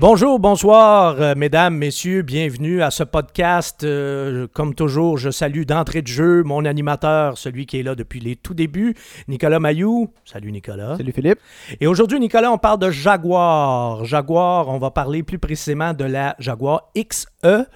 Bonjour, 0.00 0.38
bonsoir, 0.38 1.20
euh, 1.20 1.34
mesdames, 1.36 1.76
messieurs, 1.76 2.22
bienvenue 2.22 2.82
à 2.82 2.92
ce 2.92 3.02
podcast. 3.02 3.82
Euh, 3.82 4.46
comme 4.52 4.76
toujours, 4.76 5.18
je 5.18 5.28
salue 5.28 5.64
d'entrée 5.64 6.02
de 6.02 6.06
jeu 6.06 6.44
mon 6.44 6.64
animateur, 6.66 7.36
celui 7.36 7.66
qui 7.66 7.80
est 7.80 7.82
là 7.82 7.96
depuis 7.96 8.20
les 8.20 8.36
tout 8.36 8.54
débuts, 8.54 8.94
Nicolas 9.26 9.58
Mayou. 9.58 10.08
Salut 10.24 10.52
Nicolas. 10.52 10.96
Salut 10.98 11.10
Philippe. 11.10 11.40
Et 11.80 11.88
aujourd'hui, 11.88 12.20
Nicolas, 12.20 12.52
on 12.52 12.58
parle 12.58 12.78
de 12.78 12.92
Jaguar. 12.92 14.04
Jaguar, 14.04 14.68
on 14.68 14.78
va 14.78 14.92
parler 14.92 15.24
plus 15.24 15.40
précisément 15.40 15.92
de 15.92 16.04
la 16.04 16.36
Jaguar 16.38 16.92
XE. 16.96 17.66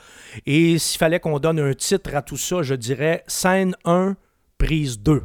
Et 0.47 0.79
s'il 0.79 0.99
fallait 0.99 1.19
qu'on 1.19 1.41
donne 1.41 1.59
un 1.59 1.75
titre 1.75 2.15
à 2.15 2.23
tout 2.23 2.37
ça, 2.37 2.63
je 2.63 2.77
dirais 2.77 3.25
scène 3.27 3.75
1, 3.85 4.15
prise 4.59 5.01
2. 5.01 5.25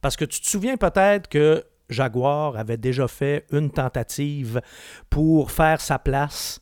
Parce 0.00 0.16
que 0.16 0.24
tu 0.24 0.40
te 0.40 0.48
souviens 0.48 0.76
peut-être 0.76 1.28
que 1.28 1.62
Jaguar 1.88 2.56
avait 2.56 2.76
déjà 2.76 3.08
fait 3.08 3.44
une 3.52 3.70
tentative 3.70 4.60
pour 5.10 5.50
faire 5.50 5.80
sa 5.80 5.98
place 5.98 6.60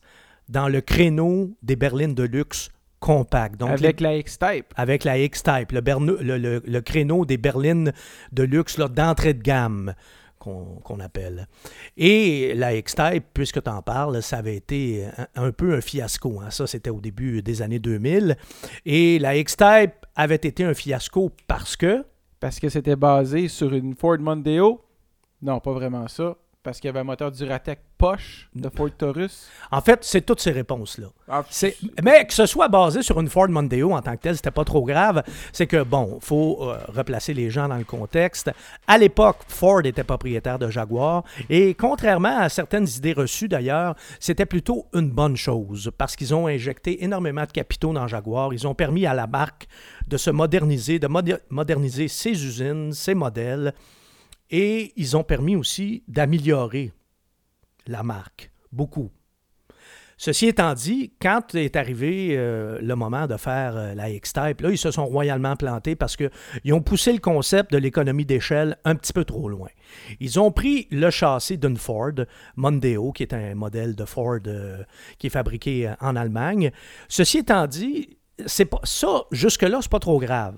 dans 0.49 0.67
le 0.67 0.81
créneau 0.81 1.51
des 1.61 1.75
berlines 1.75 2.15
de 2.15 2.23
luxe 2.23 2.69
compact. 2.99 3.59
Donc 3.59 3.69
avec 3.69 4.01
la 4.01 4.17
X-Type. 4.17 4.65
Avec 4.75 5.03
la 5.03 5.17
X-Type, 5.19 5.71
le, 5.71 6.59
le, 6.65 6.81
créneau 6.81 7.25
des 7.25 7.37
berlines 7.37 7.93
de 8.31 8.43
luxe 8.43 8.79
d'entrée 8.79 9.33
de 9.33 9.41
gamme 9.41 9.93
qu'on 10.39 10.99
appelle. 11.01 11.47
Et 11.97 12.53
la 12.55 12.73
X-Type, 12.75 13.25
puisque 13.33 13.61
tu 13.61 13.69
en 13.69 13.81
parles, 13.81 14.21
ça 14.21 14.37
avait 14.37 14.55
été 14.55 15.05
un, 15.35 15.51
peu 15.51 15.75
un 15.75 15.81
fiasco. 15.81 16.39
Hein. 16.41 16.49
Ça, 16.51 16.67
c'était 16.67 16.89
au 16.89 17.01
début 17.01 17.41
des 17.41 17.61
années 17.61 17.79
2000. 17.79 18.37
Et 18.85 19.19
la 19.19 19.35
X-Type 19.35 20.05
avait 20.15 20.35
été 20.35 20.63
un 20.63 20.73
fiasco 20.73 21.31
parce 21.47 21.75
que... 21.75 22.05
Parce 22.39 22.59
que 22.59 22.69
c'était 22.69 22.95
basé 22.95 23.47
sur 23.47 23.73
une 23.73 23.95
Ford 23.95 24.19
Mondeo 24.19 24.86
non, 25.41 25.59
pas 25.59 25.71
vraiment 25.71 26.07
ça. 26.07 26.35
Parce 26.67 26.81
qu'il 26.81 26.89
y 26.89 26.89
avait 26.89 26.99
un 26.99 27.05
moteur 27.05 27.31
Duratec 27.31 27.79
poche 27.97 28.49
de 28.53 28.67
Ford 28.67 28.89
Taurus. 28.97 29.47
En 29.71 29.79
fait, 29.79 29.99
c'est 30.01 30.25
toutes 30.25 30.41
ces 30.41 30.51
réponses-là. 30.51 31.07
Ah, 31.29 31.41
mais 32.03 32.25
que 32.25 32.33
ce 32.33 32.45
soit 32.45 32.67
basé 32.67 33.03
sur 33.03 33.21
une 33.21 33.29
Ford 33.29 33.47
Mondeo 33.47 33.93
en 33.93 34.01
tant 34.01 34.17
que 34.17 34.23
telle, 34.23 34.35
c'était 34.35 34.51
pas 34.51 34.65
trop 34.65 34.83
grave. 34.83 35.23
C'est 35.53 35.65
que, 35.65 35.83
bon, 35.83 36.19
faut 36.19 36.57
euh, 36.61 36.77
replacer 36.89 37.33
les 37.33 37.49
gens 37.49 37.69
dans 37.69 37.77
le 37.77 37.85
contexte. 37.85 38.51
À 38.85 38.97
l'époque, 38.97 39.37
Ford 39.47 39.85
était 39.85 40.03
propriétaire 40.03 40.59
de 40.59 40.69
Jaguar. 40.69 41.23
Et 41.49 41.73
contrairement 41.73 42.37
à 42.37 42.49
certaines 42.49 42.87
idées 42.97 43.13
reçues 43.13 43.47
d'ailleurs, 43.47 43.95
c'était 44.19 44.45
plutôt 44.45 44.87
une 44.93 45.09
bonne 45.09 45.37
chose 45.37 45.89
parce 45.97 46.17
qu'ils 46.17 46.35
ont 46.35 46.47
injecté 46.47 47.01
énormément 47.01 47.45
de 47.45 47.51
capitaux 47.51 47.93
dans 47.93 48.09
Jaguar. 48.09 48.53
Ils 48.53 48.67
ont 48.67 48.75
permis 48.75 49.05
à 49.05 49.13
la 49.13 49.27
marque 49.27 49.67
de 50.05 50.17
se 50.17 50.31
moderniser, 50.31 50.99
de 50.99 51.07
moderniser 51.49 52.09
ses 52.09 52.31
usines, 52.31 52.91
ses 52.91 53.15
modèles. 53.15 53.73
Et 54.49 54.93
ils 54.95 55.17
ont 55.17 55.23
permis 55.23 55.55
aussi 55.55 56.03
d'améliorer 56.07 56.91
la 57.85 58.03
marque, 58.03 58.51
beaucoup. 58.71 59.11
Ceci 60.19 60.47
étant 60.47 60.73
dit, 60.73 61.13
quand 61.21 61.53
est 61.53 61.75
arrivé 61.75 62.29
euh, 62.31 62.79
le 62.81 62.95
moment 62.95 63.27
de 63.27 63.37
faire 63.37 63.77
euh, 63.77 63.93
la 63.93 64.09
X-Type, 64.09 64.61
là, 64.61 64.71
ils 64.71 64.77
se 64.77 64.89
sont 64.89 65.05
royalement 65.05 65.55
plantés 65.55 65.95
parce 65.95 66.15
qu'ils 66.15 66.73
ont 66.73 66.81
poussé 66.81 67.13
le 67.13 67.19
concept 67.19 67.71
de 67.71 67.77
l'économie 67.77 68.25
d'échelle 68.25 68.77
un 68.83 68.95
petit 68.95 69.13
peu 69.13 69.25
trop 69.25 69.47
loin. 69.47 69.69
Ils 70.19 70.39
ont 70.39 70.51
pris 70.51 70.87
le 70.89 71.11
châssis 71.11 71.59
d'une 71.59 71.77
Ford, 71.77 72.13
Mondeo, 72.55 73.11
qui 73.11 73.21
est 73.21 73.33
un 73.33 73.53
modèle 73.53 73.95
de 73.95 74.05
Ford 74.05 74.39
euh, 74.47 74.83
qui 75.19 75.27
est 75.27 75.31
fabriqué 75.31 75.93
en 76.01 76.15
Allemagne. 76.15 76.71
Ceci 77.09 77.39
étant 77.39 77.67
dit, 77.67 78.17
c'est 78.47 78.65
pas 78.65 78.81
ça, 78.85 79.25
jusque-là, 79.31 79.79
c'est 79.83 79.91
pas 79.91 79.99
trop 79.99 80.19
grave. 80.19 80.57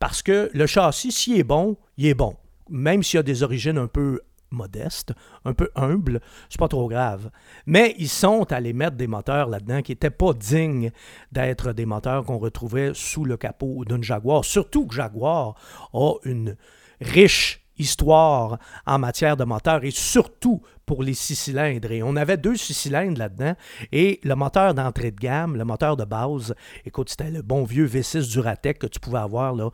Parce 0.00 0.20
que 0.20 0.50
le 0.52 0.66
châssis, 0.66 1.12
s'il 1.12 1.38
est 1.38 1.44
bon, 1.44 1.76
il 1.96 2.06
est 2.06 2.14
bon 2.14 2.34
même 2.70 3.02
s'il 3.02 3.20
a 3.20 3.22
des 3.22 3.42
origines 3.42 3.78
un 3.78 3.86
peu 3.86 4.20
modestes, 4.50 5.12
un 5.44 5.52
peu 5.52 5.70
humbles, 5.76 6.20
c'est 6.48 6.58
pas 6.58 6.68
trop 6.68 6.88
grave. 6.88 7.30
Mais 7.66 7.94
ils 7.98 8.08
sont 8.08 8.50
allés 8.52 8.72
mettre 8.72 8.96
des 8.96 9.06
moteurs 9.06 9.48
là-dedans 9.48 9.82
qui 9.82 9.92
n'étaient 9.92 10.10
pas 10.10 10.32
dignes 10.32 10.90
d'être 11.32 11.72
des 11.72 11.86
moteurs 11.86 12.24
qu'on 12.24 12.38
retrouvait 12.38 12.92
sous 12.94 13.24
le 13.24 13.36
capot 13.36 13.84
d'une 13.84 14.02
Jaguar. 14.02 14.44
Surtout 14.44 14.86
que 14.86 14.94
Jaguar 14.94 15.54
a 15.92 16.14
une 16.24 16.56
riche 17.00 17.64
histoire 17.78 18.58
en 18.86 18.98
matière 18.98 19.36
de 19.36 19.44
moteur 19.44 19.84
et 19.84 19.90
surtout 19.90 20.60
pour 20.84 21.02
les 21.02 21.14
six 21.14 21.34
cylindres. 21.34 21.92
Et 21.92 22.02
on 22.02 22.14
avait 22.16 22.36
deux 22.36 22.56
six 22.56 22.74
cylindres 22.74 23.18
là-dedans 23.18 23.54
et 23.90 24.20
le 24.22 24.34
moteur 24.34 24.74
d'entrée 24.74 25.10
de 25.10 25.18
gamme, 25.18 25.56
le 25.56 25.64
moteur 25.64 25.96
de 25.96 26.04
base, 26.04 26.54
écoute, 26.84 27.08
c'était 27.08 27.30
le 27.30 27.42
bon 27.42 27.64
vieux 27.64 27.86
V6 27.86 28.30
Duratec 28.30 28.78
que 28.78 28.86
tu 28.86 29.00
pouvais 29.00 29.18
avoir 29.18 29.54
là, 29.54 29.70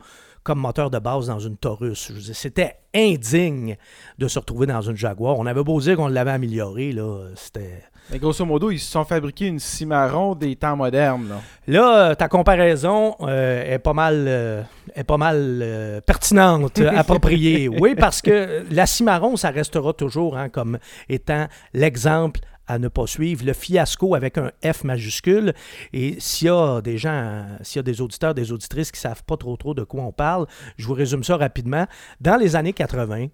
comme 0.47 0.59
moteur 0.59 0.89
de 0.89 0.97
base 0.97 1.27
dans 1.27 1.39
une 1.39 1.57
Taurus. 1.57 2.13
C'était 2.31 2.77
indigne 2.95 3.75
de 4.17 4.29
se 4.29 4.39
retrouver 4.39 4.65
dans 4.65 4.81
une 4.81 4.95
Jaguar. 4.95 5.37
On 5.37 5.45
avait 5.45 5.61
beau 5.61 5.81
dire 5.81 5.97
qu'on 5.97 6.07
l'avait 6.07 6.31
amélioré, 6.31 6.93
là, 6.93 7.19
c'était... 7.35 7.83
Mais 8.09 8.17
grosso 8.17 8.45
modo, 8.45 8.71
ils 8.71 8.79
se 8.79 8.89
sont 8.89 9.03
fabriqués 9.03 9.47
une 9.47 9.59
Cimarron 9.59 10.35
des 10.35 10.55
temps 10.55 10.77
modernes. 10.77 11.33
Là, 11.67 12.15
ta 12.15 12.29
comparaison 12.29 13.17
euh, 13.19 13.73
est 13.73 13.79
pas 13.79 13.91
mal, 13.91 14.23
euh, 14.25 14.63
est 14.95 15.03
pas 15.03 15.17
mal 15.17 15.59
euh, 15.61 15.99
pertinente, 15.99 16.79
appropriée. 16.95 17.67
Oui, 17.67 17.95
parce 17.95 18.21
que 18.21 18.63
la 18.71 18.85
Cimarron, 18.85 19.35
ça 19.35 19.49
restera 19.49 19.91
toujours 19.91 20.37
hein, 20.37 20.47
comme 20.47 20.79
étant 21.09 21.47
l'exemple 21.73 22.39
à 22.67 22.79
ne 22.79 22.87
pas 22.87 23.07
suivre, 23.07 23.45
le 23.45 23.53
fiasco 23.53 24.15
avec 24.15 24.37
un 24.37 24.51
F 24.63 24.83
majuscule. 24.83 25.53
Et 25.93 26.15
s'il 26.19 26.47
y 26.47 26.49
a 26.49 26.81
des 26.81 26.97
gens, 26.97 27.45
s'il 27.61 27.77
y 27.77 27.79
a 27.79 27.83
des 27.83 28.01
auditeurs, 28.01 28.33
des 28.33 28.51
auditrices 28.51 28.91
qui 28.91 28.97
ne 28.97 29.09
savent 29.09 29.23
pas 29.23 29.37
trop 29.37 29.55
trop 29.57 29.73
de 29.73 29.83
quoi 29.83 30.03
on 30.03 30.11
parle, 30.11 30.47
je 30.77 30.85
vous 30.85 30.93
résume 30.93 31.23
ça 31.23 31.37
rapidement. 31.37 31.85
Dans 32.21 32.37
les 32.37 32.55
années 32.55 32.73
80, 32.73 33.27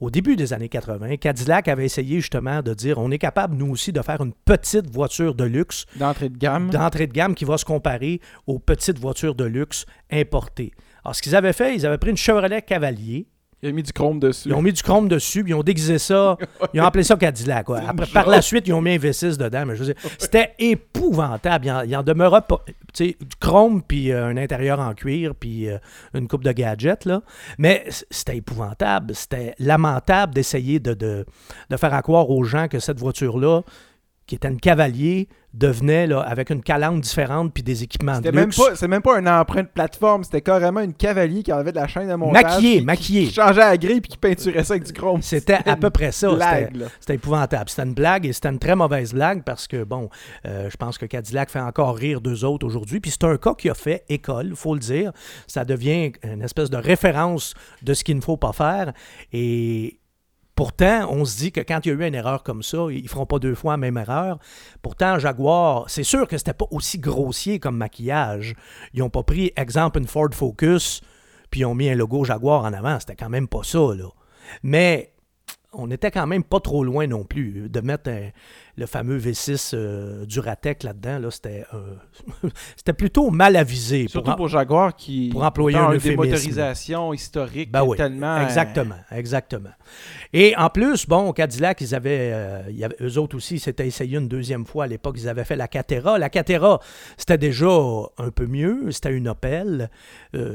au 0.00 0.10
début 0.10 0.36
des 0.36 0.52
années 0.52 0.68
80, 0.68 1.16
Cadillac 1.16 1.66
avait 1.66 1.84
essayé 1.84 2.20
justement 2.20 2.62
de 2.62 2.72
dire 2.72 2.98
on 2.98 3.10
est 3.10 3.18
capable, 3.18 3.56
nous 3.56 3.70
aussi, 3.70 3.92
de 3.92 4.00
faire 4.00 4.20
une 4.20 4.32
petite 4.32 4.90
voiture 4.90 5.34
de 5.34 5.44
luxe. 5.44 5.86
D'entrée 5.96 6.28
de 6.28 6.38
gamme. 6.38 6.70
D'entrée 6.70 7.08
de 7.08 7.12
gamme 7.12 7.34
qui 7.34 7.44
va 7.44 7.58
se 7.58 7.64
comparer 7.64 8.20
aux 8.46 8.60
petites 8.60 8.98
voitures 8.98 9.34
de 9.34 9.44
luxe 9.44 9.86
importées. 10.10 10.72
Alors, 11.04 11.16
ce 11.16 11.22
qu'ils 11.22 11.34
avaient 11.34 11.52
fait, 11.52 11.74
ils 11.74 11.84
avaient 11.84 11.98
pris 11.98 12.10
une 12.10 12.16
Chevrolet 12.16 12.62
Cavalier, 12.62 13.26
ils 13.60 13.70
ont 13.70 13.74
mis 13.74 13.82
du 13.82 13.92
chrome 13.92 14.20
dessus. 14.20 14.48
Ils 14.48 14.54
ont 14.54 14.62
mis 14.62 14.72
du 14.72 14.82
chrome 14.82 15.08
dessus, 15.08 15.42
puis 15.42 15.50
ils 15.52 15.54
ont 15.54 15.64
déguisé 15.64 15.98
ça. 15.98 16.36
Ils 16.74 16.80
ont 16.80 16.84
appelé 16.84 17.02
ça 17.02 17.16
Cadillac. 17.16 17.66
Quoi. 17.66 17.80
par 18.12 18.28
la 18.28 18.40
suite, 18.40 18.68
ils 18.68 18.72
ont 18.72 18.80
mis 18.80 18.92
un 18.92 18.98
V6 18.98 19.36
dedans. 19.36 19.64
Mais 19.66 19.74
je 19.74 19.84
c'était 20.18 20.54
épouvantable. 20.58 21.66
Il 21.86 21.96
en, 21.96 22.02
demeura 22.02 22.42
pas. 22.42 22.64
Du 22.98 23.14
chrome, 23.40 23.82
puis 23.82 24.12
euh, 24.12 24.26
un 24.26 24.36
intérieur 24.36 24.80
en 24.80 24.94
cuir, 24.94 25.34
puis 25.34 25.68
euh, 25.68 25.78
une 26.14 26.28
coupe 26.28 26.44
de 26.44 26.52
gadgets. 26.52 27.04
Là. 27.04 27.22
Mais 27.58 27.84
c'était 28.10 28.36
épouvantable. 28.36 29.14
C'était 29.14 29.54
lamentable 29.58 30.34
d'essayer 30.34 30.78
de, 30.78 30.94
de, 30.94 31.26
de, 31.70 31.76
faire 31.76 32.00
croire 32.02 32.30
aux 32.30 32.44
gens 32.44 32.68
que 32.68 32.78
cette 32.78 32.98
voiture-là, 32.98 33.62
qui 34.28 34.34
était 34.34 34.48
une 34.48 34.60
cavalier, 34.60 35.26
devenait 35.54 36.06
là, 36.06 36.20
avec 36.20 36.50
une 36.50 36.62
calandre 36.62 37.00
différente 37.00 37.52
puis 37.54 37.62
des 37.62 37.82
équipements 37.82 38.20
de 38.20 38.28
luxe. 38.28 38.58
Même 38.58 38.76
pas, 38.76 38.86
même 38.86 39.02
pas 39.02 39.18
une 39.18 39.28
empreinte 39.28 39.70
plateforme, 39.72 40.22
c'était 40.22 40.42
carrément 40.42 40.80
une 40.80 40.92
cavalier 40.92 41.42
qui 41.42 41.50
avait 41.50 41.72
de 41.72 41.76
la 41.76 41.88
chaîne 41.88 42.08
de 42.08 42.14
montage. 42.14 42.42
Maquillé, 42.42 42.80
maquillé. 42.82 43.26
Qui 43.28 43.34
changeait 43.34 43.62
à 43.62 43.76
grille 43.78 44.02
puis 44.02 44.10
qui 44.10 44.18
peinturait 44.18 44.62
ça 44.62 44.74
avec 44.74 44.84
du 44.84 44.92
chrome. 44.92 45.22
C'était 45.22 45.58
à 45.64 45.74
peu 45.76 45.88
près 45.88 46.12
ça. 46.12 46.28
C'était 47.00 47.14
épouvantable. 47.14 47.70
C'était 47.70 47.84
une 47.84 47.94
blague 47.94 48.26
et 48.26 48.32
c'était 48.34 48.50
une 48.50 48.58
très 48.58 48.76
mauvaise 48.76 49.14
blague 49.14 49.42
parce 49.42 49.66
que, 49.66 49.82
bon, 49.82 50.10
euh, 50.44 50.68
je 50.70 50.76
pense 50.76 50.98
que 50.98 51.06
Cadillac 51.06 51.48
fait 51.48 51.60
encore 51.60 51.96
rire 51.96 52.20
deux 52.20 52.44
autres 52.44 52.66
aujourd'hui. 52.66 53.00
Puis 53.00 53.10
c'est 53.10 53.24
un 53.24 53.38
cas 53.38 53.54
qui 53.54 53.70
a 53.70 53.74
fait 53.74 54.04
école, 54.10 54.54
faut 54.54 54.74
le 54.74 54.80
dire. 54.80 55.12
Ça 55.46 55.64
devient 55.64 56.12
une 56.22 56.42
espèce 56.42 56.68
de 56.68 56.76
référence 56.76 57.54
de 57.82 57.94
ce 57.94 58.04
qu'il 58.04 58.16
ne 58.16 58.20
faut 58.20 58.36
pas 58.36 58.52
faire. 58.52 58.92
Et 59.32 59.98
Pourtant, 60.58 61.06
on 61.12 61.24
se 61.24 61.38
dit 61.38 61.52
que 61.52 61.60
quand 61.60 61.86
il 61.86 61.90
y 61.90 61.92
a 61.92 61.94
eu 61.94 62.04
une 62.04 62.16
erreur 62.16 62.42
comme 62.42 62.64
ça, 62.64 62.78
ils 62.90 63.04
ne 63.04 63.08
feront 63.08 63.26
pas 63.26 63.38
deux 63.38 63.54
fois 63.54 63.74
la 63.74 63.76
même 63.76 63.96
erreur. 63.96 64.40
Pourtant, 64.82 65.16
Jaguar, 65.16 65.84
c'est 65.86 66.02
sûr 66.02 66.26
que 66.26 66.36
c'était 66.36 66.52
pas 66.52 66.66
aussi 66.72 66.98
grossier 66.98 67.60
comme 67.60 67.76
maquillage. 67.76 68.56
Ils 68.92 68.98
n'ont 68.98 69.08
pas 69.08 69.22
pris, 69.22 69.52
exemple, 69.54 70.00
une 70.00 70.08
Ford 70.08 70.30
Focus, 70.32 71.00
puis 71.52 71.60
ils 71.60 71.64
ont 71.64 71.76
mis 71.76 71.88
un 71.88 71.94
logo 71.94 72.24
Jaguar 72.24 72.64
en 72.64 72.72
avant. 72.72 72.98
C'était 72.98 73.14
quand 73.14 73.28
même 73.28 73.46
pas 73.46 73.62
ça, 73.62 73.78
là. 73.78 74.08
Mais 74.64 75.12
on 75.72 75.86
n'était 75.86 76.10
quand 76.10 76.26
même 76.26 76.42
pas 76.42 76.58
trop 76.58 76.82
loin 76.82 77.06
non 77.06 77.22
plus 77.22 77.68
de 77.68 77.80
mettre 77.80 78.10
le 78.78 78.86
fameux 78.86 79.18
V6 79.18 79.72
euh, 79.74 80.24
Duratec 80.24 80.84
là-dedans. 80.84 81.18
Là, 81.18 81.30
c'était, 81.30 81.64
euh, 81.74 82.48
c'était 82.76 82.92
plutôt 82.92 83.30
mal 83.30 83.56
avisé. 83.56 84.06
Surtout 84.08 84.36
pour, 84.36 84.48
Jaguar 84.48 84.94
qui 84.94 85.30
pour 85.30 85.42
employer 85.42 85.76
une 85.76 85.98
démotorisation 85.98 87.12
historique 87.12 87.72
ben 87.72 87.84
tellement... 87.96 88.36
Euh, 88.36 88.44
exactement, 88.44 88.94
exactement. 89.10 89.70
Et 90.32 90.56
en 90.56 90.70
plus, 90.70 91.06
bon, 91.06 91.32
Cadillac, 91.32 91.80
ils 91.80 91.94
avaient, 91.94 92.32
avait, 92.82 92.96
eux 93.00 93.18
autres 93.18 93.36
aussi, 93.36 93.58
s'étaient 93.58 93.86
essayé 93.86 94.16
une 94.16 94.28
deuxième 94.28 94.64
fois 94.64 94.84
à 94.84 94.86
l'époque. 94.86 95.16
Ils 95.18 95.28
avaient 95.28 95.44
fait 95.44 95.56
la 95.56 95.66
Catera. 95.66 96.18
La 96.18 96.30
Catera, 96.30 96.80
c'était 97.16 97.38
déjà 97.38 97.66
un 98.18 98.30
peu 98.30 98.46
mieux. 98.46 98.92
C'était 98.92 99.12
une 99.12 99.28
Opel 99.28 99.90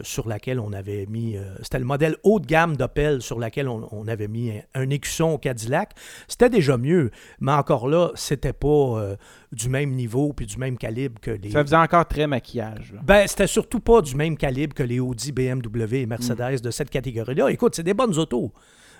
sur 0.03 0.29
laquelle 0.29 0.59
on 0.59 0.71
avait 0.71 1.05
mis... 1.09 1.35
c'était 1.61 1.79
le 1.79 1.85
modèle 1.85 2.15
haut 2.23 2.39
de 2.39 2.45
gamme 2.45 2.77
d'Opel 2.77 3.21
sur 3.21 3.37
laquelle 3.37 3.67
on, 3.67 4.07
avait 4.07 4.27
mis 4.27 4.51
un, 4.51 4.83
un 4.83 4.89
écusson 4.89 5.37
Cadillac. 5.37 5.91
C'était 6.27 6.49
déjà 6.49 6.77
mieux. 6.77 7.11
Mais 7.39 7.51
encore 7.51 7.87
là, 7.87 8.12
c'était 8.15 8.53
pas 8.53 8.67
euh, 8.67 9.15
du 9.51 9.69
même 9.69 9.91
niveau 9.91 10.33
puis 10.33 10.45
du 10.45 10.57
même 10.57 10.77
calibre 10.77 11.19
que 11.21 11.31
les. 11.31 11.51
Ça 11.51 11.63
faisait 11.63 11.75
encore 11.75 12.07
très 12.07 12.27
maquillage. 12.27 12.93
Ben, 13.03 13.27
c'était 13.27 13.47
surtout 13.47 13.79
pas 13.79 14.01
du 14.01 14.15
même 14.15 14.37
calibre 14.37 14.73
que 14.73 14.83
les 14.83 14.99
Audi, 14.99 15.31
BMW 15.31 15.95
et 15.95 16.05
Mercedes 16.05 16.59
mm. 16.59 16.61
de 16.61 16.71
cette 16.71 16.89
catégorie-là. 16.89 17.49
Écoute, 17.49 17.75
c'est 17.75 17.83
des 17.83 17.93
bonnes 17.93 18.17
autos. 18.17 18.51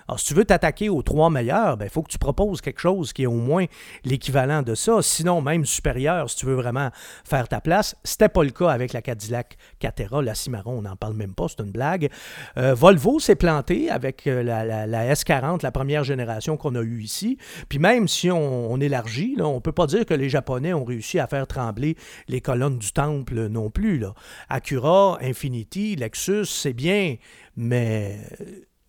Alors, 0.08 0.20
si 0.20 0.26
tu 0.26 0.34
veux 0.34 0.44
t'attaquer 0.44 0.88
aux 0.88 1.02
trois 1.02 1.30
meilleurs, 1.30 1.74
il 1.74 1.78
ben, 1.78 1.88
faut 1.88 2.02
que 2.02 2.10
tu 2.10 2.18
proposes 2.18 2.60
quelque 2.60 2.80
chose 2.80 3.12
qui 3.12 3.22
est 3.22 3.26
au 3.26 3.32
moins 3.32 3.64
l'équivalent 4.04 4.62
de 4.62 4.74
ça, 4.74 5.00
sinon 5.02 5.40
même 5.40 5.64
supérieur 5.64 6.28
si 6.28 6.36
tu 6.36 6.46
veux 6.46 6.54
vraiment 6.54 6.90
faire 7.24 7.48
ta 7.48 7.60
place. 7.60 7.96
C'était 8.04 8.28
pas 8.28 8.44
le 8.44 8.50
cas 8.50 8.68
avec 8.68 8.92
la 8.92 9.02
Cadillac 9.02 9.56
Catera, 9.78 10.22
la 10.22 10.34
Cimarron, 10.34 10.78
on 10.78 10.82
n'en 10.82 10.96
parle 10.96 11.14
même 11.14 11.34
pas, 11.34 11.46
c'est 11.48 11.62
une 11.62 11.72
blague. 11.72 12.10
Euh, 12.56 12.74
Volvo 12.74 13.18
s'est 13.18 13.36
planté 13.36 13.90
avec 13.90 14.26
euh, 14.26 14.42
la, 14.42 15.14
S40, 15.14 15.62
la 15.62 15.72
première 15.72 16.04
génération 16.04 16.56
qu'on 16.56 16.74
a 16.74 16.82
eue 16.82 17.02
ici. 17.02 17.38
Puis 17.68 17.78
même 17.78 18.08
si 18.08 18.30
on, 18.30 18.80
élargit, 18.80 19.36
on 19.40 19.60
peut 19.60 19.72
pas 19.72 19.86
dire 19.86 20.04
que 20.04 20.14
les 20.14 20.28
Japonais 20.28 20.72
ont 20.74 20.84
réussi 20.84 21.18
à 21.18 21.26
faire 21.26 21.46
trembler 21.46 21.96
les 22.28 22.40
colonnes 22.40 22.78
du 22.78 22.92
temple 22.92 23.48
non 23.48 23.70
plus. 23.70 23.98
Là. 23.98 24.14
Acura, 24.48 25.18
Infiniti, 25.22 25.96
Lexus, 25.96 26.46
c'est 26.46 26.72
bien, 26.72 27.16
mais 27.56 28.18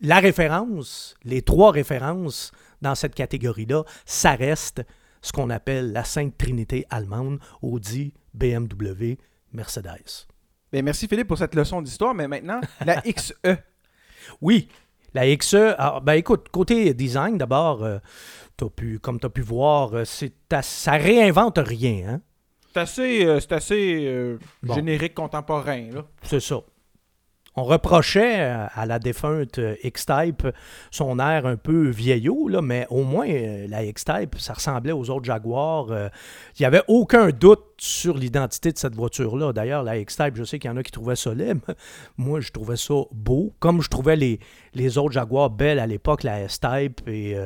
la 0.02 0.20
référence, 0.20 1.16
les 1.24 1.42
trois 1.42 1.72
références 1.72 2.52
dans 2.82 2.96
cette 2.96 3.16
catégorie-là, 3.16 3.84
ça 4.06 4.36
reste 4.36 4.84
ce 5.22 5.32
qu'on 5.32 5.50
appelle 5.50 5.92
la 5.92 6.04
Sainte 6.04 6.38
Trinité 6.38 6.86
allemande, 6.90 7.40
Audi, 7.62 8.14
BMW, 8.34 9.16
Mercedes. 9.54 10.28
Bien, 10.72 10.82
merci 10.82 11.08
Philippe 11.08 11.28
pour 11.28 11.38
cette 11.38 11.56
leçon 11.56 11.82
d'histoire, 11.82 12.14
mais 12.14 12.28
maintenant, 12.28 12.62
la 12.86 13.02
XE. 13.02 13.34
Oui, 14.42 14.68
la 15.14 15.36
XE, 15.36 15.76
ben 16.04 16.14
écoute, 16.14 16.50
côté 16.50 16.94
design, 16.94 17.38
d'abord, 17.38 17.84
euh, 17.84 17.98
comme 19.02 19.20
tu 19.20 19.26
as 19.26 19.30
pu 19.30 19.42
voir, 19.42 19.94
euh, 19.94 20.06
c'est 20.06 20.34
ça 20.62 20.94
réinvente 20.94 21.58
rien. 21.58 22.10
Hein? 22.10 22.22
C'est 22.74 22.80
assez, 22.82 23.26
euh, 23.26 23.40
assez 23.50 24.38
générique 24.64 25.14
contemporain. 25.14 25.90
C'est 26.22 26.42
ça 26.42 26.62
on 27.58 27.64
reprochait 27.64 28.42
euh, 28.42 28.68
à 28.74 28.86
la 28.86 29.00
défunte 29.00 29.60
euh, 29.60 29.76
X-Type 29.84 30.48
son 30.92 31.20
air 31.20 31.46
un 31.46 31.56
peu 31.56 31.88
vieillot, 31.88 32.50
mais 32.62 32.86
au 32.90 33.04
moins 33.04 33.28
euh, 33.30 33.68
la 33.70 33.84
X-Type, 33.84 34.36
ça 34.38 34.54
ressemblait 34.54 34.92
aux 34.92 35.10
autres 35.10 35.24
Jaguars. 35.26 35.88
Il 35.90 36.62
n'y 36.62 36.66
avait 36.66 36.84
aucun 36.88 37.30
doute 37.30 37.64
sur 37.78 38.18
l'identité 38.18 38.72
de 38.72 38.78
cette 38.78 38.96
voiture-là. 38.96 39.54
D'ailleurs, 39.54 39.84
la 39.84 39.98
X-Type, 39.98 40.36
je 40.36 40.44
sais 40.44 40.60
qu'il 40.60 40.70
y 40.70 40.74
en 40.74 40.78
a 40.78 40.84
qui 40.84 40.92
trouvaient 40.92 41.16
ça 41.16 41.34
laid. 41.34 41.60
Moi, 42.18 42.42
je 42.42 42.52
trouvais 42.52 42.78
ça 42.78 42.94
beau, 43.12 43.54
comme 43.60 43.82
je 43.82 43.90
trouvais 43.90 44.16
les, 44.16 44.40
les 44.74 44.98
autres 44.98 45.14
Jaguars 45.14 45.50
belles 45.50 45.80
à 45.80 45.88
l'époque, 45.88 46.24
la 46.24 46.42
S-Type 46.42 47.08
et 47.08 47.38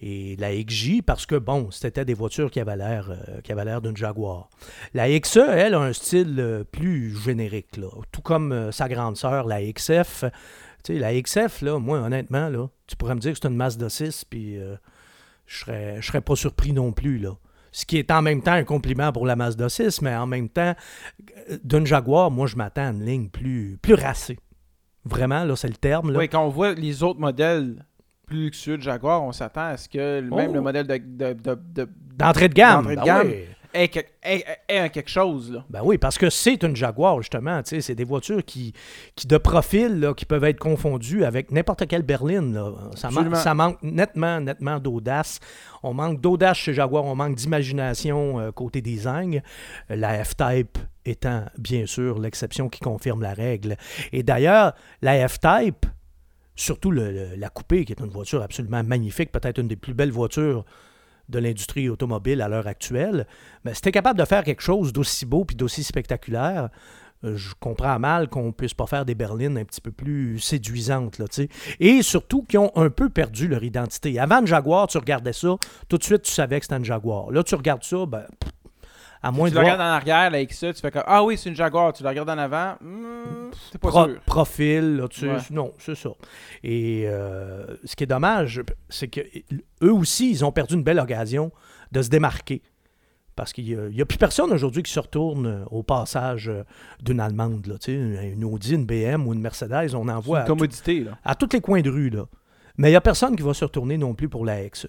et 0.00 0.36
la 0.36 0.54
XJ 0.54 1.02
parce 1.04 1.24
que, 1.26 1.36
bon, 1.36 1.70
c'était 1.70 2.04
des 2.04 2.14
voitures 2.14 2.50
qui 2.50 2.60
avaient 2.60 2.76
l'air 2.76 3.10
euh, 3.10 3.80
d'une 3.80 3.96
Jaguar. 3.96 4.50
La 4.92 5.08
XE, 5.18 5.38
elle, 5.38 5.74
a 5.74 5.80
un 5.80 5.92
style 5.92 6.36
euh, 6.38 6.64
plus 6.64 7.16
générique, 7.16 7.76
là, 7.76 7.88
tout 8.12 8.20
comme 8.20 8.52
euh, 8.52 8.72
sa 8.72 8.88
grande 8.88 9.16
sœur, 9.16 9.46
la 9.46 9.60
XF. 9.62 10.24
Tu 10.84 10.94
sais, 10.94 10.98
la 10.98 11.20
XF, 11.20 11.62
là, 11.62 11.78
moi, 11.78 11.98
honnêtement, 11.98 12.50
tu 12.86 12.96
pourrais 12.96 13.14
me 13.14 13.20
dire 13.20 13.32
que 13.32 13.38
c'est 13.40 13.48
une 13.48 13.56
Mazda 13.56 13.88
6, 13.88 14.26
puis 14.26 14.58
je 15.46 15.58
serais, 15.58 15.96
je 16.00 16.06
serais 16.06 16.20
pas 16.20 16.36
surpris 16.36 16.72
non 16.72 16.92
plus, 16.92 17.18
là. 17.18 17.36
Ce 17.72 17.84
qui 17.84 17.98
est 17.98 18.10
en 18.10 18.22
même 18.22 18.40
temps 18.40 18.52
un 18.52 18.64
compliment 18.64 19.12
pour 19.12 19.26
la 19.26 19.36
Mazda 19.36 19.68
6, 19.68 20.00
mais 20.00 20.14
en 20.14 20.26
même 20.26 20.48
temps, 20.48 20.74
d'une 21.62 21.86
Jaguar, 21.86 22.30
moi, 22.30 22.46
je 22.46 22.56
m'attends 22.56 22.86
à 22.86 22.90
une 22.90 23.04
ligne 23.04 23.28
plus, 23.28 23.78
plus 23.82 23.94
racée. 23.94 24.38
Vraiment, 25.04 25.44
là, 25.44 25.56
c'est 25.56 25.68
le 25.68 25.74
terme. 25.74 26.10
Là. 26.10 26.20
Oui, 26.20 26.28
quand 26.28 26.44
on 26.44 26.48
voit 26.48 26.72
les 26.72 27.02
autres 27.02 27.20
modèles 27.20 27.84
plus 28.26 28.44
luxueux 28.46 28.76
de 28.76 28.82
Jaguar, 28.82 29.22
on 29.22 29.32
s'attend 29.32 29.68
à 29.68 29.76
ce 29.76 29.88
que 29.88 30.20
même 30.20 30.52
le 30.52 30.58
oh. 30.58 30.62
modèle 30.62 30.86
de, 30.86 30.98
d'entrée 32.16 32.48
de, 32.48 32.54
gamme, 32.54 32.86
de 32.86 32.96
ben 32.96 33.04
gamme 33.04 33.32
est, 33.72 33.88
quelque 34.90 35.08
chose. 35.08 35.52
Là. 35.52 35.64
Ben 35.70 35.80
oui, 35.84 35.98
parce 35.98 36.18
que 36.18 36.30
c'est 36.30 36.62
une 36.62 36.74
Jaguar, 36.74 37.20
justement. 37.20 37.60
C'est 37.64 37.94
des 37.94 38.04
voitures 38.04 38.44
qui, 38.44 38.72
qui 39.14 39.26
de 39.26 39.36
profil, 39.36 40.00
là, 40.00 40.14
qui 40.14 40.24
peuvent 40.24 40.44
être 40.44 40.58
confondues 40.58 41.24
avec 41.24 41.50
n'importe 41.52 41.86
quelle 41.86 42.02
berline. 42.02 42.54
Là. 42.54 42.72
Ça, 42.94 43.10
ça, 43.34 43.54
manque 43.54 43.82
nettement, 43.82 44.40
nettement 44.40 44.78
d'audace. 44.78 45.40
On 45.82 45.94
manque 45.94 46.20
d'audace 46.20 46.56
chez 46.56 46.74
Jaguar, 46.74 47.04
on 47.04 47.14
manque 47.14 47.36
d'imagination 47.36 48.40
euh, 48.40 48.50
côté 48.50 48.80
design. 48.80 49.42
La 49.88 50.24
F-Type 50.24 50.78
étant, 51.04 51.44
bien 51.58 51.86
sûr, 51.86 52.18
l'exception 52.18 52.68
qui 52.68 52.80
confirme 52.80 53.22
la 53.22 53.34
règle. 53.34 53.76
Et 54.12 54.22
d'ailleurs, 54.22 54.74
la 55.02 55.28
F-Type, 55.28 55.86
surtout 56.56 56.90
la 56.90 57.48
coupée, 57.50 57.84
qui 57.84 57.92
est 57.92 58.00
une 58.00 58.10
voiture 58.10 58.42
absolument 58.42 58.82
magnifique, 58.82 59.30
peut-être 59.30 59.58
une 59.58 59.68
des 59.68 59.76
plus 59.76 59.94
belles 59.94 60.10
voitures 60.10 60.64
de 61.28 61.38
l'industrie 61.38 61.88
automobile 61.88 62.40
à 62.40 62.48
l'heure 62.48 62.66
actuelle, 62.66 63.26
mais 63.64 63.74
si 63.74 63.82
tu 63.82 63.90
capable 63.90 64.18
de 64.18 64.24
faire 64.24 64.44
quelque 64.44 64.62
chose 64.62 64.92
d'aussi 64.92 65.26
beau 65.26 65.44
puis 65.44 65.56
d'aussi 65.56 65.82
spectaculaire, 65.82 66.70
euh, 67.24 67.36
je 67.36 67.54
comprends 67.58 67.98
mal 67.98 68.28
qu'on 68.28 68.46
ne 68.46 68.50
puisse 68.50 68.74
pas 68.74 68.86
faire 68.86 69.04
des 69.04 69.14
berlines 69.14 69.56
un 69.58 69.64
petit 69.64 69.80
peu 69.80 69.90
plus 69.90 70.38
séduisantes. 70.38 71.18
Là, 71.18 71.26
Et 71.80 72.02
surtout 72.02 72.42
qui 72.42 72.58
ont 72.58 72.70
un 72.76 72.90
peu 72.90 73.08
perdu 73.08 73.48
leur 73.48 73.64
identité. 73.64 74.18
Avant 74.18 74.40
une 74.40 74.46
Jaguar, 74.46 74.86
tu 74.86 74.98
regardais 74.98 75.32
ça, 75.32 75.56
tout 75.88 75.98
de 75.98 76.04
suite 76.04 76.22
tu 76.22 76.32
savais 76.32 76.60
que 76.60 76.66
c'était 76.66 76.76
une 76.76 76.84
Jaguar. 76.84 77.30
Là, 77.30 77.42
tu 77.42 77.54
regardes 77.54 77.84
ça, 77.84 78.04
ben, 78.06 78.26
à 79.22 79.30
moins 79.30 79.48
tu 79.48 79.54
le 79.54 79.60
regardes 79.60 79.80
en 79.80 79.84
arrière 79.84 80.16
avec 80.16 80.52
ça, 80.52 80.72
tu 80.72 80.80
fais 80.80 80.90
comme 80.90 81.04
Ah 81.06 81.24
oui, 81.24 81.38
c'est 81.38 81.48
une 81.48 81.56
Jaguar. 81.56 81.92
Tu 81.92 82.02
la 82.02 82.10
regardes 82.10 82.30
en 82.30 82.38
avant, 82.38 82.74
hmm, 82.80 83.35
c'est 83.70 83.80
pas 83.80 83.90
sûr. 83.90 84.20
Profil, 84.26 84.96
là, 84.96 85.08
tu 85.08 85.28
non, 85.50 85.72
c'est 85.78 85.94
ça. 85.94 86.10
Et 86.62 87.04
euh, 87.06 87.76
ce 87.84 87.96
qui 87.96 88.04
est 88.04 88.08
dommage, 88.08 88.62
c'est 88.88 89.08
que 89.08 89.20
eux 89.82 89.92
aussi, 89.92 90.30
ils 90.30 90.44
ont 90.44 90.52
perdu 90.52 90.74
une 90.74 90.82
belle 90.82 90.98
occasion 90.98 91.52
de 91.92 92.02
se 92.02 92.08
démarquer. 92.08 92.62
Parce 93.34 93.52
qu'il 93.52 93.90
n'y 93.90 94.00
a, 94.00 94.06
plus 94.06 94.16
personne 94.16 94.50
aujourd'hui 94.50 94.82
qui 94.82 94.90
se 94.90 94.98
retourne 94.98 95.66
au 95.70 95.82
passage 95.82 96.50
d'une 97.02 97.20
Allemande. 97.20 97.66
Là, 97.66 97.74
une 97.86 98.44
Audi, 98.44 98.74
une 98.74 98.86
BM 98.86 99.26
ou 99.26 99.34
une 99.34 99.42
Mercedes, 99.42 99.94
on 99.94 100.08
en 100.08 100.20
voit 100.20 100.40
une 100.40 100.46
commodité, 100.46 101.00
là. 101.00 101.18
à 101.22 101.34
tous 101.34 101.50
les 101.52 101.60
coins 101.60 101.82
de 101.82 101.90
rue. 101.90 102.08
Là. 102.08 102.24
Mais 102.78 102.88
il 102.88 102.92
n'y 102.92 102.96
a 102.96 103.02
personne 103.02 103.36
qui 103.36 103.42
va 103.42 103.52
se 103.52 103.64
retourner 103.64 103.98
non 103.98 104.14
plus 104.14 104.30
pour 104.30 104.44
la 104.44 104.66
XE. 104.68 104.88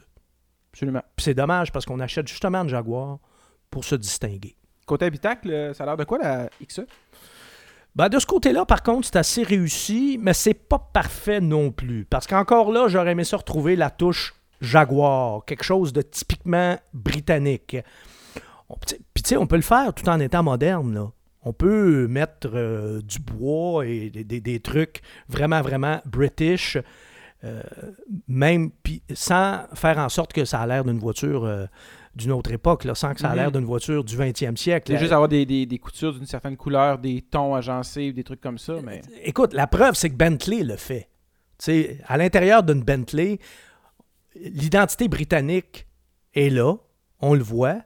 Absolument. 0.72 1.02
c'est 1.18 1.34
dommage 1.34 1.72
parce 1.72 1.86
qu'on 1.86 2.00
achète 2.00 2.28
justement 2.28 2.60
une 2.60 2.70
Jaguar 2.70 3.20
pour 3.70 3.84
se 3.84 3.96
distinguer. 3.96 4.56
Côté 4.86 5.06
habitacle, 5.06 5.72
ça 5.74 5.84
a 5.84 5.88
l'air 5.88 5.98
de 5.98 6.04
quoi 6.04 6.18
la 6.18 6.50
XE? 6.66 6.82
Ben, 7.98 8.10
de 8.10 8.20
ce 8.20 8.28
côté-là, 8.28 8.64
par 8.64 8.84
contre, 8.84 9.08
c'est 9.08 9.16
assez 9.16 9.42
réussi, 9.42 10.20
mais 10.22 10.36
c'est 10.36 10.54
pas 10.54 10.78
parfait 10.78 11.42
non 11.42 11.72
plus. 11.72 12.06
Parce 12.06 12.28
qu'encore 12.28 12.72
là, 12.72 12.88
j'aurais 12.88 13.14
aimé 13.14 13.24
ça 13.24 13.38
retrouver 13.38 13.76
la 13.76 13.90
touche 13.90 14.36
Jaguar, 14.62 15.44
quelque 15.46 15.64
chose 15.64 15.94
de 15.94 16.04
typiquement 16.04 16.78
britannique. 16.94 17.76
Puis 19.16 19.24
tu 19.24 19.30
sais, 19.30 19.38
on 19.38 19.48
peut 19.48 19.56
le 19.56 19.64
faire 19.64 19.96
tout 19.96 20.08
en 20.10 20.20
étant 20.20 20.44
moderne. 20.44 20.94
Là. 20.94 21.12
On 21.42 21.54
peut 21.54 22.08
mettre 22.08 22.52
euh, 22.54 23.02
du 23.02 23.18
bois 23.18 23.88
et 23.88 24.12
des, 24.12 24.60
trucs 24.60 25.02
vraiment, 25.28 25.64
vraiment 25.64 26.00
british, 26.06 26.78
euh, 27.44 27.64
même 28.28 28.70
sans 29.16 29.62
faire 29.74 29.98
en 29.98 30.10
sorte 30.10 30.34
que 30.34 30.46
ça 30.46 30.62
a 30.62 30.68
l'air 30.68 30.84
d'une 30.84 31.00
voiture 31.00 31.46
euh, 31.46 31.66
d'une 32.18 32.32
autre 32.32 32.52
époque, 32.52 32.84
là, 32.84 32.96
sans 32.96 33.14
que 33.14 33.22
ça 33.22 33.30
a 33.30 33.36
l'air 33.36 33.48
mhm. 33.48 33.54
d'une 33.54 33.66
voiture 33.66 34.04
du 34.04 34.18
20e 34.18 34.58
siècle. 34.58 34.92
C'est 34.92 35.00
juste 35.00 35.12
avoir 35.12 35.30
des, 35.30 35.46
des, 35.46 35.78
coutures 35.78 36.14
d'une 36.14 36.26
certaine 36.26 36.58
couleur, 36.58 36.98
des 36.98 37.22
tons 37.22 37.56
agencés, 37.56 38.12
des 38.12 38.24
trucs 38.24 38.42
comme 38.42 38.58
ça. 38.58 38.74
Mais... 38.84 39.02
Écoute, 39.24 39.54
la 39.54 39.68
preuve, 39.68 39.96
c'est 39.96 40.10
que 40.10 40.16
Bentley 40.16 40.64
le 40.64 40.76
fait. 40.76 41.08
à 42.08 42.18
l'intérieur 42.18 42.64
d'une 42.64 42.84
Bentley, 42.84 43.40
l'identité 44.36 45.08
britannique 45.08 45.88
est 46.34 46.50
là, 46.50 46.76
on 47.20 47.34
le 47.34 47.44
voit. 47.44 47.82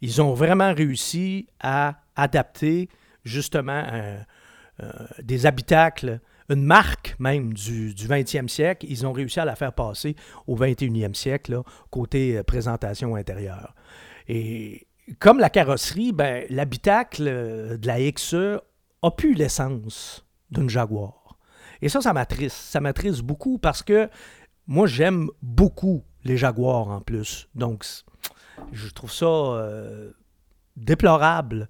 Ils 0.00 0.20
ont 0.20 0.34
vraiment 0.34 0.74
réussi 0.74 1.48
à 1.60 2.00
adapter 2.16 2.88
justement 3.24 3.84
euh, 3.92 4.18
euh, 4.82 4.90
des 5.22 5.46
habitacles 5.46 6.20
une 6.50 6.64
marque 6.64 7.16
même 7.18 7.54
du, 7.54 7.94
du 7.94 8.06
20e 8.06 8.48
siècle, 8.48 8.86
ils 8.88 9.06
ont 9.06 9.12
réussi 9.12 9.40
à 9.40 9.44
la 9.44 9.56
faire 9.56 9.72
passer 9.72 10.14
au 10.46 10.56
21e 10.56 11.14
siècle, 11.14 11.60
côté 11.90 12.36
euh, 12.36 12.42
présentation 12.42 13.14
intérieure. 13.14 13.74
Et 14.28 14.86
comme 15.18 15.38
la 15.38 15.50
carrosserie, 15.50 16.12
ben, 16.12 16.44
l'habitacle 16.50 17.26
euh, 17.28 17.76
de 17.76 17.86
la 17.86 18.10
XE 18.10 18.60
a 19.02 19.10
pu 19.10 19.34
l'essence 19.34 20.26
d'une 20.50 20.68
Jaguar. 20.68 21.38
Et 21.82 21.88
ça, 21.88 22.00
ça 22.00 22.12
m'attriste. 22.12 22.56
Ça 22.56 22.80
m'attriste 22.80 23.22
beaucoup 23.22 23.58
parce 23.58 23.82
que 23.82 24.08
moi, 24.66 24.86
j'aime 24.86 25.28
beaucoup 25.42 26.04
les 26.24 26.36
Jaguars 26.36 26.88
en 26.88 27.00
plus. 27.00 27.48
Donc, 27.54 27.84
je 28.72 28.88
trouve 28.88 29.12
ça 29.12 29.26
euh, 29.26 30.12
déplorable 30.76 31.68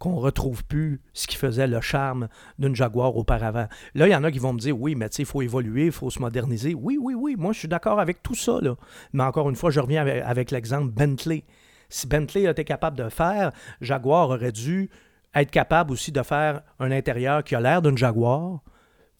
qu'on 0.00 0.16
retrouve 0.16 0.64
plus 0.64 1.02
ce 1.12 1.26
qui 1.26 1.36
faisait 1.36 1.66
le 1.66 1.80
charme 1.82 2.28
d'une 2.58 2.74
Jaguar 2.74 3.16
auparavant. 3.16 3.68
Là, 3.94 4.08
il 4.08 4.10
y 4.10 4.14
en 4.16 4.24
a 4.24 4.32
qui 4.32 4.38
vont 4.38 4.54
me 4.54 4.58
dire 4.58 4.80
oui, 4.80 4.94
mais 4.94 5.10
tu 5.10 5.16
sais, 5.16 5.22
il 5.22 5.26
faut 5.26 5.42
évoluer, 5.42 5.86
il 5.86 5.92
faut 5.92 6.08
se 6.08 6.18
moderniser. 6.18 6.74
Oui, 6.74 6.98
oui, 6.98 7.14
oui, 7.14 7.36
moi 7.38 7.52
je 7.52 7.58
suis 7.58 7.68
d'accord 7.68 8.00
avec 8.00 8.22
tout 8.22 8.34
ça. 8.34 8.58
Là. 8.62 8.76
Mais 9.12 9.22
encore 9.22 9.50
une 9.50 9.56
fois, 9.56 9.70
je 9.70 9.78
reviens 9.78 10.04
avec, 10.04 10.50
l'exemple 10.50 10.90
Bentley. 10.90 11.44
Si 11.90 12.06
Bentley 12.06 12.44
était 12.44 12.64
capable 12.64 12.96
de 12.96 13.10
faire, 13.10 13.52
Jaguar 13.82 14.30
aurait 14.30 14.52
dû 14.52 14.88
être 15.34 15.50
capable 15.50 15.92
aussi 15.92 16.12
de 16.12 16.22
faire 16.22 16.62
un 16.78 16.90
intérieur 16.90 17.44
qui 17.44 17.54
a 17.54 17.60
l'air 17.60 17.82
d'une 17.82 17.98
Jaguar, 17.98 18.60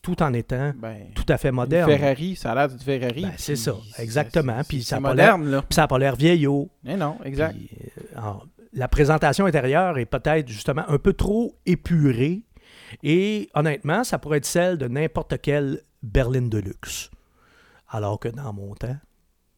tout 0.01 0.23
en 0.23 0.33
étant 0.33 0.73
ben, 0.77 1.09
tout 1.15 1.27
à 1.29 1.37
fait 1.37 1.53
moderne. 1.53 1.91
Ferrari, 1.91 2.37
ça 2.37 2.53
a 2.53 2.55
l'air 2.55 2.69
d'une 2.71 2.79
Ferrari. 2.79 3.23
Ben, 3.23 3.33
c'est 3.37 3.57
ça, 3.57 3.75
exactement. 3.99 4.63
Puis 4.67 4.83
ça 4.83 4.99
n'a 4.99 5.87
pas 5.87 5.99
l'air 5.99 6.17
vieillot. 6.17 6.71
Mais 6.85 6.97
non, 6.97 7.19
exact. 7.23 7.55
Euh, 8.17 8.21
la 8.73 8.89
présentation 8.89 9.47
intérieure 9.47 9.99
est 9.99 10.07
peut-être 10.07 10.49
justement 10.49 10.85
un 10.89 10.99
peu 10.99 11.12
trop 11.12 11.57
épurée 11.67 12.43
et 13.03 13.49
honnêtement, 13.55 14.05
ça 14.05 14.19
pourrait 14.19 14.39
être 14.39 14.47
celle 14.47 14.79
de 14.79 14.89
n'importe 14.89 15.41
quelle 15.41 15.83
berline 16.03 16.49
de 16.49 16.59
luxe. 16.59 17.11
Alors 17.89 18.19
que 18.19 18.29
dans 18.29 18.53
mon 18.53 18.75
temps, 18.75 18.97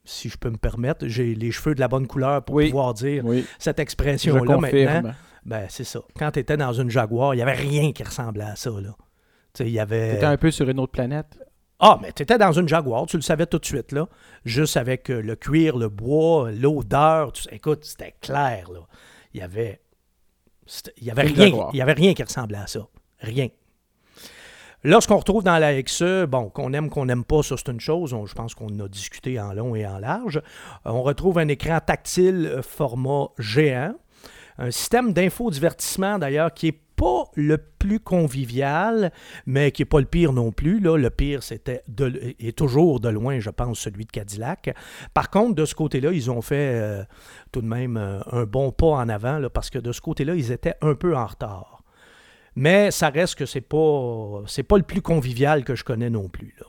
si 0.04 0.28
je 0.28 0.37
peux 0.37 0.50
me 0.50 0.57
permettre, 0.57 1.07
j'ai 1.07 1.35
les 1.35 1.50
cheveux 1.50 1.75
de 1.75 1.81
la 1.81 1.88
bonne 1.88 2.07
couleur 2.07 2.45
pour 2.45 2.61
pouvoir 2.61 2.95
dire 2.95 3.25
cette 3.59 3.78
expression-là 3.78 4.59
maintenant. 4.59 5.12
Ben, 5.45 5.66
c'est 5.69 5.85
ça. 5.85 6.00
Quand 6.16 6.31
tu 6.31 6.38
étais 6.38 6.57
dans 6.57 6.73
une 6.73 6.88
Jaguar, 6.88 7.35
il 7.35 7.38
n'y 7.38 7.42
avait 7.42 7.52
rien 7.52 7.92
qui 7.92 8.04
ressemblait 8.04 8.45
à 8.45 8.54
ça. 8.54 8.71
Là. 8.71 8.95
Tu 9.54 9.64
y 9.64 9.81
avait... 9.81 10.14
étais 10.14 10.25
un 10.25 10.37
peu 10.37 10.52
sur 10.52 10.69
une 10.69 10.78
autre 10.78 10.92
planète. 10.92 11.38
Ah, 11.85 11.99
mais 12.01 12.12
tu 12.12 12.23
étais 12.23 12.39
dans 12.39 12.53
une 12.53 12.69
Jaguar, 12.69 13.07
tu 13.07 13.17
le 13.17 13.23
savais 13.23 13.45
tout 13.45 13.59
de 13.59 13.67
suite, 13.67 13.91
là. 13.91 14.09
Juste 14.45 14.77
avec 14.77 15.11
euh, 15.11 15.21
le 15.21 15.35
cuir, 15.35 15.77
le 15.77 15.89
bois, 15.89 16.53
l'odeur. 16.53 17.33
Écoute, 17.51 17.85
c'était 17.85 18.15
clair, 18.21 18.71
là. 18.71 18.81
Il 19.35 19.41
y 19.41 19.43
avait. 19.43 19.81
Il 20.99 21.05
y 21.05 21.11
avait 21.11 21.23
rien. 21.23 21.69
Il 21.73 21.77
y 21.77 21.83
avait 21.83 21.93
rien 21.93 22.15
qui 22.15 22.23
ressemblait 22.23 22.59
à 22.59 22.69
ça. 22.69 22.87
Rien. 23.19 23.49
Lorsqu'on 24.85 25.17
retrouve 25.17 25.43
dans 25.43 25.59
la 25.59 25.83
XE, 25.83 26.27
bon, 26.29 26.51
qu'on 26.51 26.73
aime, 26.73 26.89
qu'on 26.89 27.07
n'aime 27.07 27.25
pas, 27.25 27.43
ça 27.43 27.57
c'est 27.57 27.71
une 27.71 27.81
chose, 27.81 28.17
je 28.27 28.35
pense 28.35 28.55
qu'on 28.55 28.79
a 28.81 28.89
discuté 28.89 29.41
en 29.41 29.53
long 29.53 29.75
et 29.75 29.85
en 29.85 29.99
large. 29.99 30.37
Euh, 30.39 30.91
on 30.91 31.03
retrouve 31.03 31.39
un 31.39 31.49
écran 31.49 31.79
tactile 31.81 32.47
euh, 32.47 32.62
format 32.62 33.29
géant, 33.39 33.95
un 34.59 34.71
système 34.71 35.12
d'infodivertissement 35.12 36.19
d'ailleurs 36.19 36.53
qui 36.55 36.69
est 36.69 36.81
pas 37.02 37.25
le 37.35 37.59
plus 37.59 37.99
convivial, 37.99 39.11
mais 39.44 39.73
qui 39.73 39.82
n'est 39.82 39.87
pas 39.87 39.99
le 39.99 40.06
pire 40.06 40.32
non 40.32 40.52
plus. 40.52 40.78
Là. 40.78 40.97
Le 40.97 41.11
pire, 41.11 41.42
c'était 41.42 41.82
et 42.38 42.52
toujours 42.52 43.00
de 43.00 43.09
loin, 43.09 43.40
je 43.40 43.50
pense, 43.50 43.80
celui 43.80 44.04
de 44.04 44.12
Cadillac. 44.12 44.73
Par 45.12 45.28
contre, 45.28 45.56
de 45.56 45.64
ce 45.64 45.75
côté-là, 45.75 46.12
ils 46.12 46.30
ont 46.30 46.42
fait 46.42 46.80
euh, 46.80 47.02
tout 47.50 47.61
de 47.61 47.66
même 47.66 47.97
un 47.97 48.44
bon 48.44 48.71
pas 48.71 48.87
en 48.87 49.09
avant, 49.09 49.38
là, 49.38 49.50
parce 49.50 49.68
que 49.68 49.80
de 49.80 49.90
ce 49.90 50.00
côté-là, 50.00 50.37
ils 50.37 50.52
étaient 50.52 50.76
un 50.80 50.94
peu 50.94 51.16
en 51.16 51.26
retard. 51.26 51.82
Mais 52.54 52.92
ça 52.92 53.09
reste 53.09 53.35
que 53.35 53.47
c'est 53.47 53.62
pas 53.62 54.42
c'est 54.47 54.62
pas 54.62 54.76
le 54.76 54.85
plus 54.85 55.02
convivial 55.02 55.64
que 55.64 55.75
je 55.75 55.82
connais 55.82 56.11
non 56.11 56.28
plus. 56.28 56.54
Là. 56.61 56.66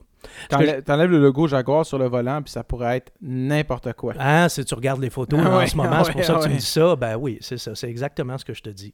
T'enlèves 0.86 1.12
le 1.12 1.20
logo 1.20 1.48
Jaguar 1.48 1.86
sur 1.86 1.98
le 1.98 2.08
volant, 2.08 2.42
puis 2.42 2.52
ça 2.52 2.64
pourrait 2.64 2.98
être 2.98 3.12
n'importe 3.22 3.94
quoi. 3.94 4.14
Ah, 4.18 4.48
si 4.50 4.64
tu 4.66 4.74
regardes 4.74 5.02
les 5.02 5.10
photos 5.10 5.40
en 5.40 5.68
ce 5.68 5.76
moment, 5.76 6.04
c'est 6.04 6.14
pour 6.14 6.24
ça 6.24 6.36
que 6.36 6.44
tu 6.44 6.50
me 6.50 6.56
dis 6.56 6.66
ça. 6.66 6.96
Ben 6.96 7.18
oui, 7.18 7.38
c'est 7.42 7.58
ça. 7.58 7.76
C'est 7.76 7.90
exactement 7.90 8.38
ce 8.38 8.46
que 8.46 8.54
je 8.54 8.62
te 8.62 8.70
dis. 8.70 8.94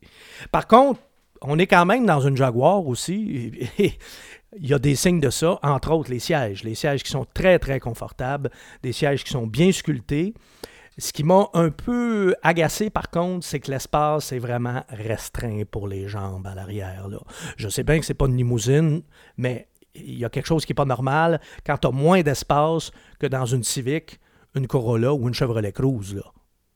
Par 0.51 0.67
contre, 0.67 0.99
on 1.41 1.57
est 1.59 1.67
quand 1.67 1.85
même 1.85 2.05
dans 2.05 2.21
une 2.21 2.37
Jaguar 2.37 2.85
aussi. 2.87 3.51
Il 4.57 4.65
y 4.65 4.73
a 4.73 4.79
des 4.79 4.95
signes 4.95 5.19
de 5.19 5.29
ça, 5.29 5.59
entre 5.61 5.91
autres 5.91 6.09
les 6.09 6.19
sièges. 6.19 6.63
Les 6.63 6.73
sièges 6.73 7.03
qui 7.03 7.11
sont 7.11 7.25
très, 7.33 7.59
très 7.59 7.79
confortables, 7.79 8.49
des 8.81 8.93
sièges 8.93 9.23
qui 9.23 9.31
sont 9.31 9.45
bien 9.45 9.71
sculptés. 9.71 10.33
Ce 10.97 11.13
qui 11.13 11.23
m'a 11.23 11.49
un 11.53 11.69
peu 11.69 12.35
agacé, 12.41 12.89
par 12.89 13.09
contre, 13.09 13.45
c'est 13.45 13.59
que 13.59 13.71
l'espace 13.71 14.31
est 14.31 14.39
vraiment 14.39 14.83
restreint 14.89 15.63
pour 15.69 15.87
les 15.87 16.07
jambes 16.07 16.45
à 16.47 16.55
l'arrière. 16.55 17.07
Je 17.57 17.69
sais 17.69 17.83
bien 17.83 17.99
que 17.99 18.05
c'est 18.05 18.15
pas 18.15 18.25
une 18.25 18.35
limousine, 18.35 19.03
mais 19.37 19.69
il 19.95 20.17
y 20.17 20.25
a 20.25 20.29
quelque 20.29 20.47
chose 20.47 20.65
qui 20.65 20.71
n'est 20.71 20.75
pas 20.75 20.85
normal 20.85 21.39
quand 21.65 21.77
tu 21.77 21.87
as 21.87 21.91
moins 21.91 22.21
d'espace 22.21 22.91
que 23.19 23.27
dans 23.27 23.45
une 23.45 23.63
Civic, 23.63 24.19
une 24.55 24.67
Corolla 24.67 25.13
ou 25.13 25.27
une 25.27 25.33
Chevrolet 25.33 25.71
Cruze. 25.71 26.21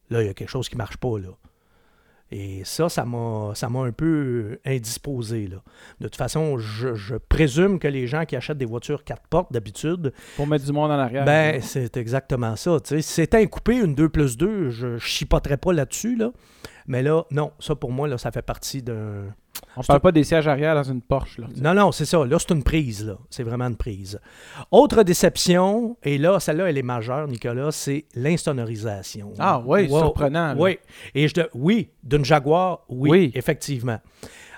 Là, 0.09 0.21
il 0.21 0.27
y 0.27 0.29
a 0.29 0.33
quelque 0.33 0.49
chose 0.49 0.69
qui 0.69 0.75
ne 0.75 0.79
marche 0.79 0.97
pas. 0.97 1.17
Là. 1.17 1.29
Et 2.35 2.63
ça, 2.65 2.89
ça 2.89 3.05
m'a, 3.05 3.51
ça 3.53 3.69
m'a 3.69 3.81
un 3.81 3.91
peu 3.91 4.57
indisposé. 4.65 5.45
Là. 5.45 5.57
De 5.99 6.07
toute 6.07 6.15
façon, 6.15 6.57
je, 6.57 7.15
présume 7.29 7.77
que 7.77 7.87
les 7.87 8.07
gens 8.07 8.25
qui 8.25 8.35
achètent 8.35 8.57
des 8.57 8.65
voitures 8.65 9.03
quatre 9.03 9.27
portes 9.27 9.53
d'habitude. 9.53 10.11
Pour 10.35 10.47
mettre 10.47 10.65
du 10.65 10.71
monde 10.71 10.89
en 10.89 10.97
arrière. 10.97 11.25
Ben, 11.25 11.61
c'est 11.61 11.95
exactement 11.95 12.55
ça. 12.55 12.79
Si 12.83 13.03
c'était 13.03 13.37
un 13.37 13.45
coupé, 13.45 13.75
une 13.75 13.93
2 13.93 14.09
plus 14.09 14.35
2, 14.35 14.71
je 14.71 14.87
ne 14.87 14.97
chipoterais 14.97 15.57
pas 15.57 15.73
là-dessus. 15.73 16.15
Là. 16.15 16.31
Mais 16.87 17.03
là, 17.03 17.23
non, 17.29 17.51
ça 17.59 17.75
pour 17.75 17.91
moi, 17.91 18.07
là, 18.07 18.17
ça 18.17 18.31
fait 18.31 18.41
partie 18.41 18.81
d'un 18.81 19.27
on 19.75 19.81
parle 19.81 19.99
pas 19.99 20.11
des 20.11 20.23
sièges 20.23 20.47
arrière 20.47 20.75
dans 20.75 20.83
une 20.83 21.01
Porsche. 21.01 21.39
Là, 21.39 21.47
non, 21.57 21.73
non, 21.73 21.91
c'est 21.91 22.05
ça. 22.05 22.25
Là, 22.25 22.37
c'est 22.39 22.51
une 22.51 22.63
prise. 22.63 23.05
Là. 23.05 23.17
C'est 23.29 23.43
vraiment 23.43 23.65
une 23.65 23.75
prise. 23.75 24.19
Autre 24.71 25.03
déception, 25.03 25.97
et 26.03 26.17
là, 26.17 26.39
celle-là, 26.39 26.69
elle 26.69 26.77
est 26.77 26.83
majeure, 26.83 27.27
Nicolas, 27.27 27.71
c'est 27.71 28.05
l'insonorisation. 28.15 29.33
Ah 29.39 29.61
oui, 29.65 29.89
surprenant. 29.89 30.55
Oui. 30.57 30.77
Et 31.15 31.27
je 31.27 31.33
oui, 31.53 31.89
d'une 32.03 32.25
Jaguar, 32.25 32.81
oui, 32.89 33.31
effectivement. 33.35 33.99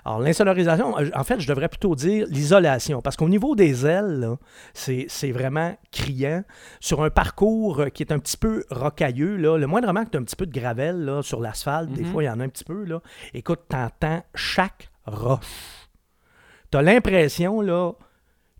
Alors, 0.06 0.20
l'insonorisation, 0.20 0.94
en 0.94 1.24
fait, 1.24 1.40
je 1.40 1.48
devrais 1.48 1.68
plutôt 1.68 1.96
dire 1.96 2.28
l'isolation, 2.30 3.02
parce 3.02 3.16
qu'au 3.16 3.28
niveau 3.28 3.56
des 3.56 3.88
ailes, 3.88 4.38
c'est 4.74 5.32
vraiment 5.32 5.76
criant. 5.92 6.44
Sur 6.80 7.04
un 7.04 7.10
parcours 7.10 7.86
qui 7.92 8.04
est 8.04 8.12
un 8.12 8.20
petit 8.20 8.38
peu 8.38 8.64
rocailleux, 8.70 9.36
là, 9.36 9.58
le 9.58 9.66
moindrement 9.66 10.06
que 10.06 10.12
tu 10.12 10.18
as 10.18 10.20
un 10.20 10.24
petit 10.24 10.36
peu 10.36 10.46
de 10.46 10.58
gravel 10.58 11.04
là, 11.06 11.24
sur 11.24 11.42
l'asphalte, 11.42 11.92
des 11.92 12.04
mhm. 12.04 12.12
fois, 12.12 12.24
il 12.24 12.28
y 12.28 12.30
en 12.30 12.40
a 12.40 12.44
un 12.44 12.50
petit 12.50 12.64
peu, 12.64 12.84
là. 12.84 13.02
écoute, 13.34 13.62
tu 13.68 13.76
entends 13.76 14.24
chaque 14.36 14.90
roche. 15.08 15.80
Tu 16.72 16.78
as 16.78 16.84
l'impression 16.84 17.62
là, 17.62 17.94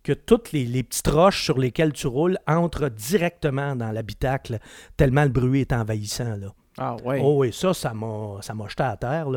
que 0.02 0.14
toutes 0.14 0.52
les, 0.52 0.84
petites 0.84 1.08
roches 1.08 1.44
sur 1.44 1.60
lesquelles 1.60 1.94
tu 1.94 2.08
roules 2.08 2.40
entrent 2.48 2.90
directement 2.90 3.76
dans 3.76 3.92
l'habitacle, 3.92 4.60
tellement 4.98 5.24
le 5.24 5.30
bruit 5.30 5.62
est 5.62 5.74
envahissant. 5.74 6.36
Là. 6.38 6.48
Ah. 6.78 6.98
Oh 7.06 7.38
oui, 7.40 7.54
ça, 7.54 7.74
ça 7.74 7.94
m'a, 7.94 8.40
jeté 8.68 8.84
à 8.84 8.98
terre. 8.98 9.28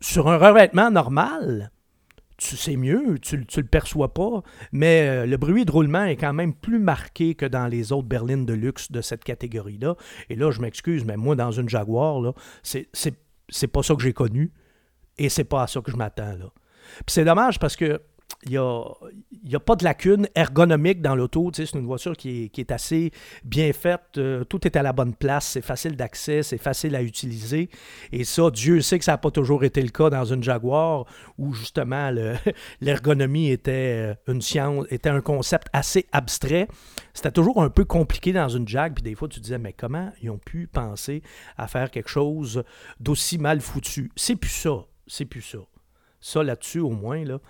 Sur 0.00 0.28
un 0.28 0.38
revêtement 0.38 0.90
normal, 0.90 1.72
tu 2.36 2.56
sais 2.56 2.76
mieux, 2.76 3.18
tu, 3.18 3.36
ne 3.38 3.42
le 3.56 3.68
perçois 3.68 4.14
pas, 4.14 4.42
mais 4.72 5.08
euh, 5.08 5.26
le 5.26 5.36
bruit 5.36 5.64
de 5.64 5.70
roulement 5.70 6.04
est 6.04 6.16
quand 6.16 6.32
même 6.32 6.54
plus 6.54 6.78
marqué 6.78 7.34
que 7.34 7.44
dans 7.44 7.66
les 7.66 7.92
autres 7.92 8.08
berlines 8.08 8.46
de 8.46 8.54
luxe 8.54 8.90
de 8.92 9.00
cette 9.00 9.24
catégorie-là. 9.24 9.96
Et 10.30 10.36
là, 10.36 10.50
je 10.50 10.60
m'excuse, 10.60 11.04
mais 11.04 11.16
moi, 11.16 11.34
dans 11.36 11.50
une 11.50 11.68
Jaguar, 11.68 12.20
là, 12.20 12.32
c'est 12.62 13.66
pas 13.66 13.82
ça 13.82 13.94
que 13.94 14.02
j'ai 14.02 14.12
connu. 14.12 14.52
Et 15.18 15.28
c'est 15.28 15.44
pas 15.44 15.64
à 15.64 15.66
ça 15.66 15.80
que 15.80 15.90
je 15.90 15.96
m'attends. 15.96 16.36
Là. 16.38 16.50
Puis 17.06 17.14
c'est 17.14 17.24
dommage 17.24 17.58
parce 17.58 17.76
que 17.76 18.00
il 18.46 18.52
n'y 18.52 19.54
a, 19.54 19.60
pas 19.60 19.76
de 19.76 19.84
lacune 19.84 20.26
ergonomique 20.34 21.02
dans 21.02 21.14
l'auto. 21.14 21.50
c'est 21.52 21.72
une 21.74 21.86
voiture 21.86 22.16
qui 22.16 22.44
est, 22.44 22.48
qui 22.48 22.62
est, 22.62 22.72
assez 22.72 23.12
bien 23.44 23.72
faite. 23.72 24.16
Euh, 24.16 24.44
tout 24.44 24.66
est 24.66 24.76
à 24.76 24.82
la 24.82 24.92
bonne 24.92 25.14
place. 25.14 25.46
C'est 25.46 25.60
facile 25.62 25.96
d'accès. 25.96 26.42
C'est 26.42 26.58
facile 26.58 26.96
à 26.96 27.02
utiliser. 27.02 27.68
Et 28.12 28.24
ça, 28.24 28.50
Dieu 28.50 28.80
sait 28.80 28.98
que 28.98 29.04
ça 29.04 29.12
n'a 29.12 29.18
pas 29.18 29.30
toujours 29.30 29.64
été 29.64 29.82
le 29.82 29.90
cas 29.90 30.08
dans 30.08 30.24
une 30.24 30.42
Jaguar 30.42 31.04
où 31.38 31.52
justement 31.52 32.10
l'ergonomie 32.80 33.50
était 33.50 34.16
euh, 34.28 34.32
une 34.32 34.40
science, 34.40 34.86
était 34.90 35.10
un 35.10 35.20
concept 35.20 35.68
assez 35.72 36.06
abstrait. 36.12 36.68
C'était 37.12 37.32
toujours 37.32 37.62
un 37.62 37.70
peu 37.70 37.84
compliqué 37.84 38.32
dans 38.32 38.48
une 38.48 38.66
Jag. 38.66 38.94
Puis 38.94 39.02
des 39.02 39.14
fois, 39.14 39.28
tu 39.28 39.40
disais, 39.40 39.58
mais 39.58 39.74
comment 39.74 40.12
ils 40.22 40.30
ont 40.30 40.38
pu 40.38 40.66
penser 40.66 41.22
à 41.58 41.66
faire 41.66 41.90
quelque 41.90 42.10
chose 42.10 42.64
d'aussi 43.00 43.36
mal 43.36 43.60
foutu? 43.60 44.10
C'est 44.16 44.36
plus 44.36 44.50
ça 44.50 44.86
c'est 45.10 45.24
plus 45.24 45.42
ça. 45.42 45.58
Ça 46.20 46.42
là-dessus 46.42 46.80
au 46.80 46.90
moins. 46.90 47.24
Là. 47.24 47.40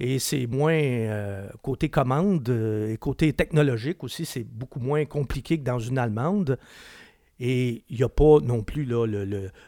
Et 0.00 0.18
c'est 0.18 0.46
moins 0.46 0.72
euh, 0.72 1.48
côté 1.62 1.88
commande 1.88 2.48
euh, 2.48 2.92
et 2.92 2.96
côté 2.96 3.32
technologique 3.32 4.02
aussi, 4.02 4.24
c'est 4.24 4.44
beaucoup 4.44 4.80
moins 4.80 5.04
compliqué 5.04 5.58
que 5.58 5.64
dans 5.64 5.78
une 5.78 5.98
allemande. 5.98 6.58
Et 7.40 7.84
il 7.90 7.96
n'y 7.96 8.04
a 8.04 8.08
pas 8.08 8.38
non 8.40 8.62
plus 8.62 8.86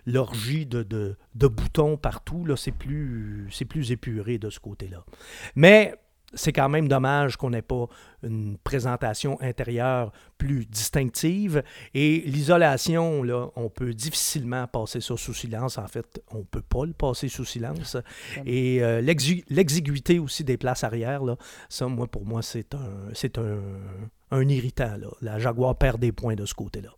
l'orgie 0.07 0.67
de, 0.67 0.83
de, 0.85 1.49
boutons 1.49 1.97
partout. 1.97 2.47
C'est, 2.57 2.73
plus, 2.73 3.49
plus 3.69 3.91
épuré 3.91 4.39
de 4.39 4.51
ce 4.51 4.61
côté-là. 4.61 5.05
Mais 5.57 5.95
c'est 6.37 6.53
quand 6.53 6.69
même 6.69 6.87
dommage 6.87 7.37
qu'on 7.37 7.51
n'ait 7.51 7.63
pas 7.63 7.87
une 8.23 8.57
présentation 8.59 9.41
intérieure 9.41 10.13
plus 10.39 10.67
distinctive. 10.67 11.63
Et 11.95 12.23
l'isolation, 12.27 13.23
là, 13.23 13.49
on 13.57 13.69
peut 13.69 13.93
difficilement 13.95 14.67
passer 14.67 15.01
ça 15.01 15.17
sous 15.17 15.35
silence. 15.35 15.79
En 15.79 15.89
fait, 15.89 16.23
on 16.31 16.39
ne 16.39 16.45
peut 16.45 16.63
pas 16.63 16.85
le 16.85 16.93
passer 16.93 17.29
sous 17.29 17.45
silence. 17.45 17.97
Et 18.45 18.83
euh, 18.83 19.01
l'exiguïté 19.01 20.19
aussi 20.19 20.45
des 20.45 20.57
places 20.57 20.85
arrière, 20.85 21.25
là, 21.25 21.37
ça, 21.69 21.89
moi, 21.89 22.07
pour 22.07 22.25
moi, 22.25 22.43
c'est 22.43 22.75
un, 22.75 23.11
c'est 23.15 23.39
un, 23.39 23.59
un 24.31 24.49
irritant. 24.49 24.97
Là. 24.97 25.09
La 25.21 25.39
Jaguar 25.39 25.77
perd 25.77 26.01
des 26.01 26.13
points 26.13 26.35
de 26.35 26.47
ce 26.47 26.55
côté-là. 26.55 26.91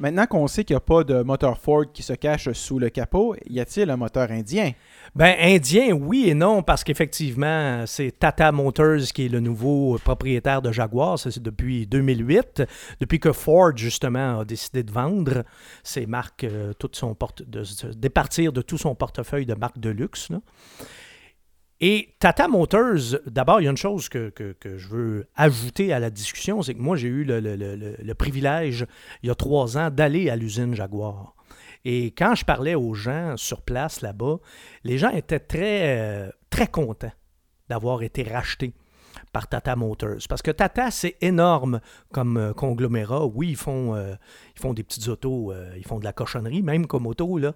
Maintenant 0.00 0.26
qu'on 0.26 0.48
sait 0.48 0.64
qu'il 0.64 0.74
n'y 0.74 0.78
a 0.78 0.80
pas 0.80 1.04
de 1.04 1.22
moteur 1.22 1.56
Ford 1.56 1.84
qui 1.92 2.02
se 2.02 2.14
cache 2.14 2.50
sous 2.50 2.80
le 2.80 2.90
capot, 2.90 3.36
y 3.48 3.60
a-t-il 3.60 3.88
un 3.90 3.96
moteur 3.96 4.28
indien? 4.32 4.72
Ben, 5.14 5.36
indien, 5.38 5.92
oui 5.92 6.28
et 6.28 6.34
non, 6.34 6.64
parce 6.64 6.82
qu'effectivement, 6.82 7.86
c'est 7.86 8.10
Tata 8.18 8.50
Motors 8.50 9.12
qui 9.14 9.26
est 9.26 9.28
le 9.28 9.38
nouveau 9.38 9.96
propriétaire 10.02 10.62
de 10.62 10.72
Jaguar. 10.72 11.16
c'est 11.16 11.40
depuis 11.40 11.86
2008, 11.86 12.64
depuis 12.98 13.20
que 13.20 13.30
Ford, 13.30 13.70
justement, 13.76 14.40
a 14.40 14.44
décidé 14.44 14.82
de 14.82 14.90
vendre 14.90 15.44
ses 15.84 16.06
marques, 16.06 16.42
euh, 16.42 16.72
son 16.90 17.14
porte 17.14 17.48
de, 17.48 17.62
départir 17.92 18.52
de 18.52 18.62
tout 18.62 18.78
son 18.78 18.96
portefeuille 18.96 19.46
de 19.46 19.54
marques 19.54 19.78
de 19.78 19.90
luxe. 19.90 20.30
Et 21.80 22.14
Tata 22.18 22.48
Motors, 22.48 23.16
d'abord, 23.26 23.60
il 23.60 23.64
y 23.64 23.66
a 23.66 23.70
une 23.70 23.76
chose 23.76 24.08
que, 24.08 24.32
je 24.64 24.88
veux 24.88 25.26
ajouter 25.34 25.92
à 25.92 25.98
la 25.98 26.10
discussion, 26.10 26.62
c'est 26.62 26.74
que 26.74 26.80
moi, 26.80 26.96
j'ai 26.96 27.08
eu 27.08 27.24
le, 27.24 28.12
privilège, 28.14 28.86
il 29.22 29.28
y 29.28 29.30
a 29.30 29.34
trois 29.34 29.76
ans, 29.76 29.90
d'aller 29.90 30.30
à 30.30 30.36
l'usine 30.36 30.74
Jaguar. 30.74 31.34
Et 31.84 32.12
quand 32.12 32.34
je 32.34 32.44
parlais 32.44 32.74
aux 32.74 32.94
gens 32.94 33.36
sur 33.36 33.60
place 33.60 34.00
là-bas, 34.00 34.38
les 34.84 34.96
gens 34.96 35.10
étaient 35.10 35.40
très, 35.40 35.98
euh, 35.98 36.30
très 36.48 36.66
contents 36.66 37.12
d'avoir 37.68 38.02
été 38.02 38.22
rachetés 38.22 38.72
par 39.32 39.48
Tata 39.48 39.76
Motors. 39.76 40.26
Parce 40.28 40.42
que 40.42 40.50
Tata, 40.50 40.90
c'est 40.90 41.16
énorme 41.20 41.80
comme 42.12 42.36
euh, 42.36 42.52
conglomérat. 42.52 43.26
Oui, 43.26 43.50
ils 43.50 43.56
font, 43.56 43.94
euh, 43.94 44.14
ils 44.56 44.60
font 44.60 44.74
des 44.74 44.82
petites 44.82 45.08
autos, 45.08 45.52
euh, 45.52 45.72
ils 45.76 45.86
font 45.86 45.98
de 45.98 46.04
la 46.04 46.12
cochonnerie, 46.12 46.62
même 46.62 46.86
comme 46.86 47.06
auto, 47.06 47.38
là. 47.38 47.54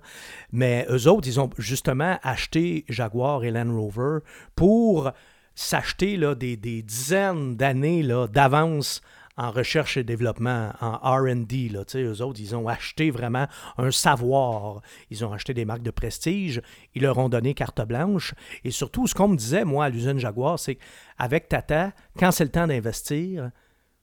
mais 0.53 0.87
eux 0.91 1.09
autres, 1.09 1.29
ils 1.29 1.41
ont 1.41 1.51
justement 1.59 2.19
acheté 2.23 2.85
Jaguar 2.89 3.45
et 3.45 3.51
Land 3.51 3.75
Rover 3.75 4.19
pour 4.55 5.11
s'acheter 5.55 6.19
des, 6.37 6.57
des, 6.57 6.83
dizaines 6.83 7.57
d'années 7.57 8.07
d'avance 8.31 9.03
en 9.39 9.53
recherche 9.53 9.97
et 9.97 10.05
développement, 10.05 10.73
en 10.81 10.97
RD. 11.15 11.73
Eux 11.95 12.23
autres, 12.23 12.41
ils 12.41 12.57
ont 12.57 12.67
acheté 12.67 13.11
vraiment 13.11 13.47
un 13.79 13.93
savoir. 13.93 14.83
Ils 15.11 15.25
ont 15.25 15.33
acheté 15.33 15.55
des 15.55 15.65
marques 15.65 15.83
de 15.83 15.93
prestige. 15.93 16.61
Ils 16.95 17.03
leur 17.03 17.17
ont 17.19 17.29
donné 17.29 17.55
carte 17.55 17.81
blanche. 17.87 18.35
Et 18.65 18.73
surtout, 18.73 19.07
ce 19.07 19.15
qu'on 19.15 19.29
me 19.29 19.37
disait, 19.37 19.65
moi, 19.65 19.85
à 19.85 19.89
l'usine 19.89 20.19
Jaguar, 20.19 20.59
c'est 20.59 20.75
qu'avec 20.75 21.49
Tata, 21.49 21.93
quand 22.19 22.33
c'est 22.33 22.45
le 22.45 22.51
temps 22.51 22.67
d'investir, 22.67 23.51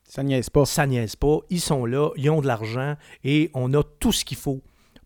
ça 0.06 0.24
niaise 0.24 0.50
pas. 0.50 0.66
Ça 0.66 0.88
niaise 0.88 1.18
pas. 1.18 1.40
Ils 1.50 1.62
sont 1.62 1.86
là, 1.86 2.12
ils 2.16 2.30
ont 2.30 2.40
de 2.40 2.48
l'argent 2.48 2.96
et 3.26 3.52
on 3.54 3.74
a 3.74 3.84
tout 3.84 4.14
ce 4.14 4.24
qu'il 4.24 4.38
faut 4.38 4.62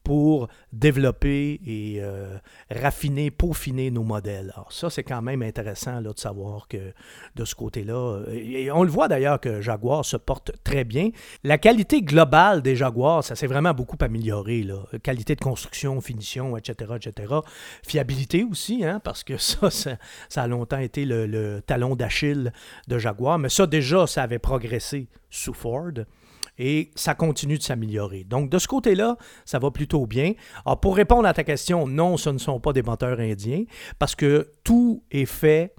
pour 0.10 0.48
développer 0.74 1.62
et 1.68 2.00
euh, 2.02 2.36
raffiner, 2.72 3.30
peaufiner 3.30 3.92
nos 3.92 4.02
modèles. 4.02 4.52
Alors 4.56 4.74
ça, 4.74 4.90
c'est 4.90 5.04
quand 5.04 5.22
même 5.22 5.44
intéressant 5.44 6.00
là, 6.00 6.14
de 6.14 6.18
savoir 6.18 6.68
que 6.68 6.94
de 7.36 7.46
ce 7.46 7.54
côté-là, 7.54 8.24
et 8.32 8.72
on 8.72 8.82
le 8.82 8.90
voit 8.90 9.08
d'ailleurs 9.08 9.40
que 9.40 9.62
Jaguar 9.62 10.04
se 10.04 10.18
porte 10.18 10.52
très 10.64 10.84
bien. 10.84 11.12
La 11.44 11.60
qualité 11.60 12.02
globale 12.02 12.64
des 12.64 12.76
Jaguars, 12.76 13.24
ça 13.24 13.36
s'est 13.36 13.46
vraiment 13.46 13.76
beaucoup 13.76 13.98
amélioré. 14.00 14.64
Là. 14.64 14.80
Qualité 15.04 15.36
de 15.36 15.42
construction, 15.42 16.02
finition, 16.02 16.58
etc., 16.58 16.94
etc. 16.96 17.36
Fiabilité 17.86 18.44
aussi, 18.44 18.84
hein, 18.84 19.00
parce 19.04 19.24
que 19.24 19.38
ça, 19.38 19.70
ça, 19.70 20.42
a 20.42 20.48
longtemps 20.48 20.80
été 20.80 21.06
le 21.06 21.62
talon 21.68 21.96
d'Achille 21.96 22.52
de 22.88 22.98
Jaguar, 22.98 23.38
mais 23.38 23.50
ça 23.50 23.68
déjà, 23.68 24.08
ça 24.08 24.24
avait 24.24 24.40
progressé 24.40 25.08
sous 25.30 25.54
Ford 25.54 25.92
et 26.60 26.92
ça 26.94 27.16
continue 27.16 27.58
de 27.58 27.64
s'améliorer. 27.64 28.26
Donc, 28.26 28.50
de 28.50 28.60
ce 28.60 28.68
côté-là, 28.68 29.18
ça 29.46 29.58
va 29.58 29.72
plutôt 29.72 30.06
bien. 30.06 30.34
Alors, 30.66 30.80
pour 30.80 30.96
répondre 30.96 31.28
à 31.28 31.34
ta 31.34 31.46
question, 31.46 31.88
non, 31.88 32.18
ce 32.18 32.30
ne 32.30 32.38
sont 32.38 32.60
pas 32.60 32.74
des 32.74 32.84
moteurs 32.84 33.20
indiens 33.20 33.64
parce 33.98 34.14
que 34.14 34.52
tout 34.64 35.02
est 35.10 35.26
fait 35.26 35.74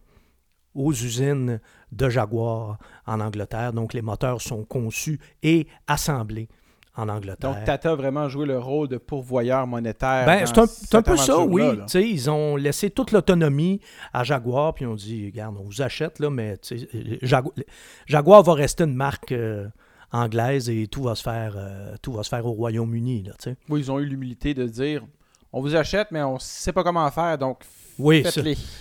aux 0.75 0.93
usines 0.93 1.61
de 1.93 2.09
Jaguar 2.09 2.79
en 3.07 3.21
Angleterre. 3.21 3.73
Donc, 3.73 3.93
les 3.93 4.03
moteurs 4.03 4.41
sont 4.41 4.65
conçus 4.65 5.21
et 5.43 5.67
assemblés 5.87 6.49
en 6.97 7.09
Angleterre. 7.09 7.55
Donc, 7.55 7.65
Tata 7.65 7.93
a 7.93 7.95
vraiment 7.95 8.29
joué 8.29 8.47
le 8.47 8.59
rôle 8.59 8.89
de 8.89 8.97
pourvoyeur 8.97 9.67
monétaire. 9.67 10.25
Ben, 10.25 10.47
c'est 10.47 10.95
un, 10.95 11.03
peu 11.03 11.17
ça, 11.17 11.41
oui. 11.41 11.63
Ils 11.95 12.31
ont 12.31 12.57
laissé 12.57 12.91
toute 12.91 13.13
l'autonomie 13.13 13.81
à 14.13 14.25
Jaguar, 14.25 14.75
puis 14.75 14.87
ont 14.87 14.95
dit, 14.95 15.27
regarde, 15.27 15.57
on 15.59 15.65
vous 15.65 15.83
achète, 15.83 16.19
là, 16.21 16.31
mais 16.31 16.59
Jaguar, 18.07 18.43
va 18.43 18.55
rester 18.55 18.85
une 18.85 18.95
marque... 18.95 19.33
Euh, 19.33 19.69
anglaise 20.13 20.69
et 20.69 20.87
tout 20.87 21.03
va 21.03 21.15
se 21.15 21.23
faire, 21.23 21.55
euh, 21.57 21.95
tout 22.03 22.13
va 22.13 22.23
se 22.23 22.29
faire 22.29 22.45
au 22.47 22.53
Royaume-Uni. 22.53 23.31
Oui, 23.69 23.81
ils 23.81 23.91
ont 23.91 23.99
eu 23.99 24.07
l'humilité 24.07 24.55
de 24.55 24.67
dire 24.67 25.03
on 25.53 25.61
vous 25.61 25.75
achète, 25.75 26.09
mais 26.11 26.23
on 26.23 26.35
ne 26.35 26.39
sait 26.39 26.73
pas 26.73 26.85
comment 26.85 27.11
faire, 27.11 27.37
donc 27.39 27.59
oui, 28.01 28.25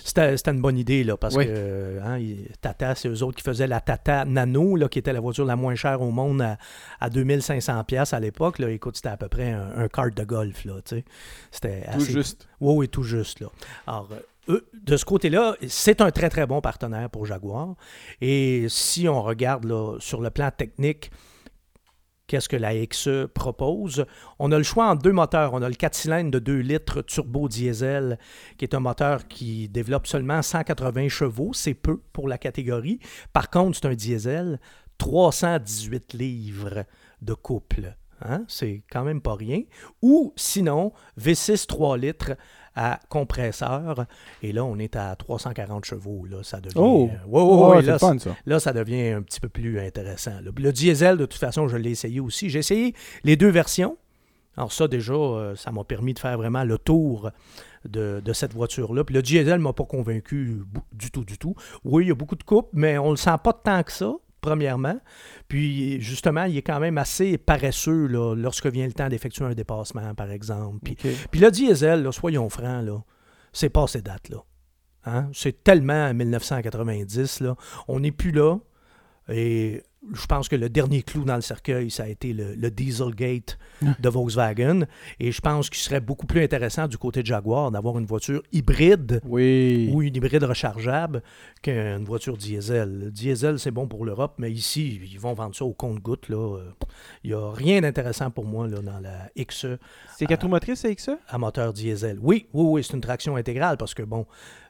c'était 0.04 0.50
une 0.50 0.60
bonne 0.60 0.78
idée, 0.78 1.04
là, 1.04 1.16
parce 1.16 1.36
que 1.36 2.00
hein, 2.02 2.18
Tata, 2.60 2.94
c'est 2.94 3.08
eux 3.08 3.22
autres 3.22 3.36
qui 3.36 3.42
faisaient 3.42 3.66
la 3.66 3.80
Tata 3.80 4.24
Nano, 4.24 4.76
là, 4.76 4.88
qui 4.88 4.98
était 4.98 5.12
la 5.12 5.20
voiture 5.20 5.44
la 5.44 5.56
moins 5.56 5.74
chère 5.74 6.00
au 6.00 6.10
monde 6.10 6.42
à, 6.42 6.58
à 7.00 7.10
2500$ 7.10 8.14
à 8.14 8.20
l'époque. 8.20 8.60
Écoute, 8.60 8.96
c'était 8.96 9.08
à 9.10 9.16
peu 9.16 9.28
près 9.28 9.50
un, 9.50 9.72
un 9.76 9.88
kart 9.88 10.14
de 10.16 10.24
golf. 10.24 10.64
Là, 10.64 10.74
c'était 11.50 11.84
tout 11.92 12.00
juste. 12.00 12.48
Oui, 12.60 12.74
oui, 12.76 12.88
tout 12.88 13.02
juste. 13.02 13.40
Là. 13.40 13.48
Alors, 13.86 14.08
euh, 14.12 14.20
de 14.72 14.96
ce 14.96 15.04
côté-là, 15.04 15.56
c'est 15.68 16.00
un 16.00 16.10
très, 16.10 16.30
très 16.30 16.46
bon 16.46 16.60
partenaire 16.60 17.10
pour 17.10 17.26
Jaguar. 17.26 17.74
Et 18.20 18.66
si 18.68 19.08
on 19.08 19.22
regarde 19.22 19.98
sur 20.00 20.20
le 20.20 20.30
plan 20.30 20.50
technique, 20.50 21.10
qu'est-ce 22.26 22.48
que 22.48 22.56
la 22.56 22.74
XE 22.86 23.26
propose? 23.34 24.06
On 24.38 24.52
a 24.52 24.58
le 24.58 24.62
choix 24.62 24.86
entre 24.86 25.02
deux 25.02 25.12
moteurs. 25.12 25.52
On 25.52 25.62
a 25.62 25.68
le 25.68 25.74
4 25.74 25.94
cylindres 25.94 26.30
de 26.30 26.38
2 26.38 26.58
litres 26.58 27.02
turbo 27.02 27.48
diesel, 27.48 28.18
qui 28.56 28.64
est 28.64 28.74
un 28.74 28.80
moteur 28.80 29.26
qui 29.26 29.68
développe 29.68 30.06
seulement 30.06 30.40
180 30.40 31.08
chevaux. 31.08 31.52
C'est 31.52 31.74
peu 31.74 31.98
pour 32.12 32.28
la 32.28 32.38
catégorie. 32.38 33.00
Par 33.32 33.50
contre, 33.50 33.78
c'est 33.78 33.88
un 33.88 33.94
diesel, 33.94 34.60
318 34.98 36.14
livres 36.14 36.84
de 37.20 37.34
couple. 37.34 37.96
Hein? 38.22 38.44
C'est 38.48 38.82
quand 38.90 39.04
même 39.04 39.20
pas 39.20 39.34
rien. 39.34 39.62
Ou 40.02 40.32
sinon, 40.36 40.92
V6 41.18 41.66
3 41.66 41.98
litres 41.98 42.32
à 42.76 43.00
compresseur. 43.08 44.06
Et 44.42 44.52
là, 44.52 44.64
on 44.64 44.78
est 44.78 44.96
à 44.96 45.16
340 45.16 45.84
chevaux. 45.84 46.24
Là, 46.26 46.42
ça 46.42 46.60
devient, 46.60 46.74
oh! 46.76 47.10
là, 47.82 47.98
fun, 47.98 48.18
ça. 48.18 48.36
là, 48.46 48.60
ça 48.60 48.72
devient 48.72 49.08
un 49.08 49.22
petit 49.22 49.40
peu 49.40 49.48
plus 49.48 49.80
intéressant. 49.80 50.32
Le 50.42 50.72
diesel, 50.72 51.16
de 51.16 51.26
toute 51.26 51.40
façon, 51.40 51.68
je 51.68 51.76
l'ai 51.76 51.90
essayé 51.90 52.20
aussi. 52.20 52.48
J'ai 52.50 52.60
essayé 52.60 52.94
les 53.24 53.36
deux 53.36 53.50
versions. 53.50 53.96
Alors 54.56 54.72
ça, 54.72 54.88
déjà, 54.88 55.14
euh, 55.14 55.54
ça 55.56 55.70
m'a 55.70 55.84
permis 55.84 56.12
de 56.12 56.18
faire 56.18 56.36
vraiment 56.36 56.64
le 56.64 56.76
tour 56.76 57.30
de, 57.88 58.32
cette 58.32 58.52
voiture-là. 58.52 59.04
Puis 59.04 59.14
le 59.14 59.22
diesel 59.22 59.58
ne 59.58 59.62
m'a 59.62 59.72
pas 59.72 59.84
convaincu 59.84 60.62
du 60.92 61.10
tout, 61.10 61.24
du 61.24 61.38
tout. 61.38 61.54
Oui, 61.84 62.04
il 62.04 62.08
y 62.08 62.10
a 62.10 62.14
beaucoup 62.14 62.36
de 62.36 62.42
coupes, 62.42 62.68
mais 62.72 62.98
on 62.98 63.06
ne 63.06 63.10
le 63.12 63.16
sent 63.16 63.36
pas 63.42 63.52
tant 63.52 63.82
que 63.82 63.92
ça 63.92 64.12
premièrement. 64.40 64.98
Puis, 65.48 66.00
justement, 66.00 66.44
il 66.44 66.56
est 66.56 66.62
quand 66.62 66.80
même 66.80 66.98
assez 66.98 67.38
paresseux 67.38 68.06
là, 68.06 68.34
lorsque 68.34 68.66
vient 68.66 68.86
le 68.86 68.92
temps 68.92 69.08
d'effectuer 69.08 69.44
un 69.44 69.54
dépassement, 69.54 70.14
par 70.14 70.30
exemple. 70.30 70.78
Puis, 70.82 70.96
puis 71.30 71.40
le 71.40 71.50
diesel, 71.50 72.12
soyons 72.12 72.48
francs, 72.48 72.84
là, 72.84 72.98
c'est 73.52 73.70
pas 73.70 73.86
ces 73.86 74.02
dates-là. 74.02 74.38
Hein? 75.04 75.28
C'est 75.32 75.64
tellement 75.64 76.12
1990, 76.12 77.40
là. 77.40 77.56
On 77.88 78.00
n'est 78.00 78.12
plus 78.12 78.32
là. 78.32 78.58
Et 79.28 79.82
je 80.12 80.26
pense 80.26 80.48
que 80.48 80.56
le 80.56 80.70
dernier 80.70 81.02
clou 81.02 81.24
dans 81.24 81.34
le 81.34 81.42
cercueil, 81.42 81.90
ça 81.90 82.04
a 82.04 82.06
été 82.08 82.32
le, 82.32 82.70
Dieselgate 82.70 83.58
de 83.82 84.08
Volkswagen. 84.08 84.86
Et 85.18 85.30
je 85.30 85.40
pense 85.40 85.68
qu'il 85.68 85.78
serait 85.78 86.00
beaucoup 86.00 86.26
plus 86.26 86.42
intéressant 86.42 86.88
du 86.88 86.96
côté 86.96 87.22
de 87.22 87.26
Jaguar 87.26 87.70
d'avoir 87.70 87.98
une 87.98 88.06
voiture 88.06 88.42
hybride 88.52 89.20
ou 89.24 89.38
une 89.38 90.16
hybride 90.16 90.44
rechargeable 90.44 91.22
qu'une 91.62 92.04
voiture 92.04 92.38
diesel. 92.38 92.98
Le 92.98 93.10
diesel, 93.10 93.58
c'est 93.58 93.70
bon 93.70 93.86
pour 93.86 94.04
l'Europe, 94.06 94.34
mais 94.38 94.50
ici, 94.50 95.00
ils 95.12 95.20
vont 95.20 95.34
vendre 95.34 95.54
ça 95.54 95.64
au 95.64 95.74
compte-goutte. 95.74 96.26
Il 97.22 97.30
n'y 97.30 97.34
a 97.34 97.52
rien 97.52 97.82
d'intéressant 97.82 98.30
pour 98.30 98.46
moi 98.46 98.68
là, 98.68 98.80
dans 98.80 99.00
la 99.00 99.28
XE. 99.38 99.78
C'est 100.16 100.26
quatre 100.26 100.48
motrices, 100.48 100.84
la 100.84 100.94
XE? 100.94 101.10
À 101.28 101.36
moteur 101.36 101.72
diesel. 101.72 102.18
Oui, 102.22 102.46
oui, 102.54 102.64
oui, 102.64 102.84
c'est 102.84 102.94
une 102.94 103.02
traction 103.02 103.36
intégrale 103.36 103.76
parce 103.76 103.92
que, 103.92 104.02
bon, 104.02 104.26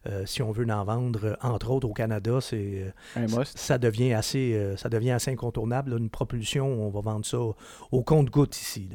euh, 0.06 0.24
si 0.24 0.40
on 0.40 0.50
veut 0.50 0.66
en 0.70 0.82
vendre, 0.82 1.36
entre 1.42 1.70
autres 1.70 1.86
au 1.86 1.92
Canada, 1.92 2.38
c'est 2.40 2.92
euh, 3.18 3.44
ça 3.44 3.76
devient 3.76 4.14
assez 4.14 4.54
euh, 4.54 4.74
ça 4.78 4.88
devient 4.88 5.10
assez 5.10 5.19
incontournable. 5.28 5.96
Une 5.98 6.10
propulsion, 6.10 6.66
on 6.66 6.90
va 6.90 7.00
vendre 7.00 7.24
ça 7.24 7.38
au 7.38 8.02
compte-goutte 8.02 8.60
ici. 8.60 8.88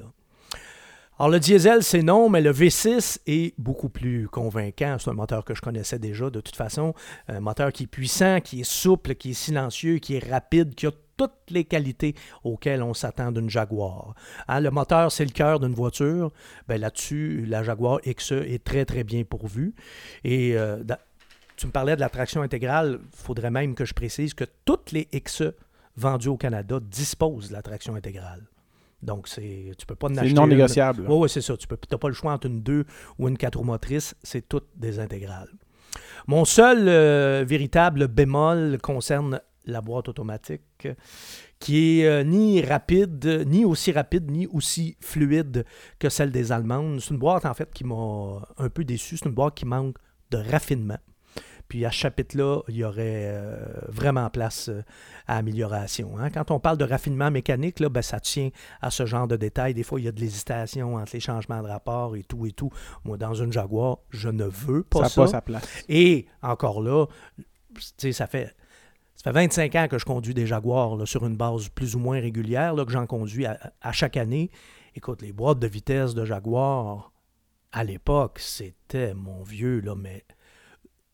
Alors 1.18 1.30
le 1.30 1.40
diesel, 1.40 1.82
c'est 1.82 2.04
non, 2.04 2.30
mais 2.30 2.42
le 2.42 2.52
V6 2.52 3.20
est 3.26 3.54
beaucoup 3.58 3.88
plus 3.88 4.28
convaincant. 4.28 4.98
C'est 5.00 5.10
un 5.10 5.14
moteur 5.14 5.46
que 5.46 5.56
je 5.56 5.62
connaissais 5.62 5.98
déjà 5.98 6.30
de 6.30 6.42
toute 6.42 6.58
façon. 6.58 6.94
Un 7.30 7.40
moteur 7.40 7.72
qui 7.72 7.84
est 7.84 7.88
puissant, 7.88 8.42
qui 8.42 8.62
est 8.62 8.70
souple, 8.70 9.16
qui 9.16 9.30
est 9.30 9.34
silencieux, 9.34 10.00
qui 10.00 10.16
est 10.16 10.30
rapide, 10.30 10.76
qui 10.76 10.88
a 10.88 10.92
toutes 11.16 11.32
les 11.50 11.64
qualités 11.64 12.16
auxquelles 12.44 12.84
on 12.84 12.94
s'attend 12.94 13.32
d'une 13.32 13.50
Jaguar. 13.50 14.14
Hein, 14.50 14.60
le 14.60 14.72
moteur, 14.72 15.10
c'est 15.10 15.24
le 15.24 15.32
cœur 15.32 15.62
d'une 15.62 15.74
voiture. 15.74 16.32
Ben, 16.68 16.82
Là-dessus, 16.82 17.46
la 17.48 17.64
Jaguar 17.64 18.02
XE 18.02 18.34
est 18.34 18.62
très, 18.62 18.84
très 18.84 19.06
bien 19.06 19.24
pourvue. 19.24 19.74
Et 20.26 20.58
euh, 20.58 20.84
tu 21.56 21.68
me 21.68 21.72
parlais 21.72 21.96
de 21.96 22.02
la 22.02 22.10
traction 22.10 22.42
intégrale. 22.42 23.00
Il 23.02 23.18
faudrait 23.18 23.52
même 23.52 23.76
que 23.76 23.86
je 23.86 23.94
précise 23.94 24.34
que 24.34 24.44
toutes 24.66 24.92
les 24.92 25.06
XE 25.06 25.54
vendues 25.96 26.30
au 26.30 26.38
Canada 26.38 26.80
disposent 26.82 27.50
de 27.50 27.54
la 27.54 27.62
traction 27.62 27.96
intégrale. 27.96 28.48
Donc, 29.02 29.28
c'est, 29.28 29.72
tu 29.78 29.86
peux 29.86 29.96
pas 29.96 30.08
C'est 30.14 30.34
non 30.34 30.48
négociable. 30.48 31.06
Oui, 31.08 31.30
c'est 31.30 31.42
ça. 31.42 31.56
Tu 31.58 31.68
n'as 31.92 31.98
pas 31.98 32.08
le 32.08 32.14
choix 32.14 32.34
entre 32.34 32.48
une 32.48 32.62
2 32.62 32.86
ou 33.20 33.28
une 33.28 33.38
4 33.38 33.58
roues 33.58 33.64
motrices. 33.64 34.16
C'est 34.24 34.48
toutes 34.48 34.70
des 34.76 35.00
intégrales. 35.00 35.50
Mon 36.28 36.44
seul 36.44 36.88
euh, 36.88 37.44
véritable 37.48 38.08
bémol 38.08 38.80
concerne 38.82 39.40
la 39.66 39.82
boîte 39.82 40.10
automatique, 40.10 40.88
qui 41.60 42.02
est 42.02 42.08
euh, 42.08 42.24
ni 42.24 42.62
rapide, 42.62 43.46
ni 43.48 43.66
aussi 43.66 43.92
rapide, 43.92 44.30
ni 44.30 44.48
aussi 44.48 44.98
fluide 45.02 45.66
que 46.00 46.10
celle 46.10 46.32
des 46.32 46.52
Allemandes. 46.52 47.00
C'est 47.02 47.12
une 47.12 47.20
boîte, 47.20 47.46
en 47.46 47.54
fait, 47.54 47.72
qui 47.74 47.84
m'a 47.84 48.42
un 48.58 48.70
peu 48.70 48.84
déçu. 48.84 49.18
C'est 49.18 49.26
une 49.26 49.36
boîte 49.36 49.56
qui 49.56 49.66
manque 49.66 49.98
de 50.32 50.38
raffinement. 50.38 51.00
Puis 51.68 51.86
à 51.86 51.92
ce 51.92 51.98
chapitre-là, 51.98 52.62
il 52.68 52.76
y 52.76 52.84
aurait 52.84 53.30
euh, 53.34 53.58
vraiment 53.88 54.30
place 54.30 54.70
euh, 54.70 54.84
à 55.28 55.38
amélioration. 55.38 56.18
Hein. 56.18 56.30
Quand 56.30 56.52
on 56.52 56.60
parle 56.60 56.78
de 56.78 56.86
raffinement 56.86 57.32
mécanique, 57.32 57.80
là, 57.80 57.90
ben, 57.90 58.02
ça 58.02 58.20
tient 58.20 58.50
à 58.82 58.92
ce 58.92 59.06
genre 59.06 59.28
de 59.28 59.36
détails. 59.36 59.74
Des 59.74 59.84
fois, 59.84 60.00
il 60.00 60.06
y 60.06 60.08
a 60.08 60.12
de 60.12 60.20
l'hésitation 60.20 60.96
entre 60.96 61.14
les 61.14 61.20
changements 61.20 61.62
de 61.62 61.68
rapport 61.68 62.16
et 62.16 62.24
tout 62.24 62.46
et 62.46 62.52
tout. 62.52 62.72
Moi, 63.04 63.18
dans 63.18 63.34
une 63.34 63.52
Jaguar, 63.52 64.00
je 64.10 64.30
ne 64.30 64.46
veux 64.46 64.84
pas 64.84 65.04
ça. 65.04 65.10
Ça 65.10 65.22
pas 65.22 65.28
sa 65.28 65.42
place. 65.42 65.84
Et 65.90 66.28
encore 66.42 66.82
là, 66.82 67.08
ça 68.12 68.28
fait 68.28 68.56
ça 69.16 69.32
fait 69.32 69.40
25 69.40 69.76
ans 69.76 69.88
que 69.88 69.98
je 69.98 70.06
conduis 70.06 70.34
des 70.34 70.46
Jaguars 70.46 71.08
sur 71.08 71.26
une 71.26 71.36
base 71.36 71.70
plus 71.70 71.96
ou 71.96 72.00
moins 72.00 72.20
régulière, 72.20 72.76
là, 72.76 72.86
que 72.86 72.92
j'en 72.92 73.08
conduis 73.08 73.46
à, 73.46 73.92
chaque 73.92 74.18
année. 74.18 74.52
Écoute, 74.94 75.22
les 75.22 75.34
boîtes 75.34 75.60
de 75.60 75.68
vitesse 75.68 76.14
de 76.14 76.26
Jaguar, 76.26 77.12
à 77.72 77.84
l'époque, 77.84 78.40
c'était, 78.40 79.14
mon 79.14 79.42
vieux, 79.42 79.80
là, 79.80 79.96
mais 79.96 80.26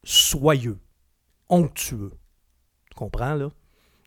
soyeux, 0.03 0.79
onctueux. 1.49 2.13
Tu 2.89 2.95
comprends, 2.95 3.35
là? 3.35 3.49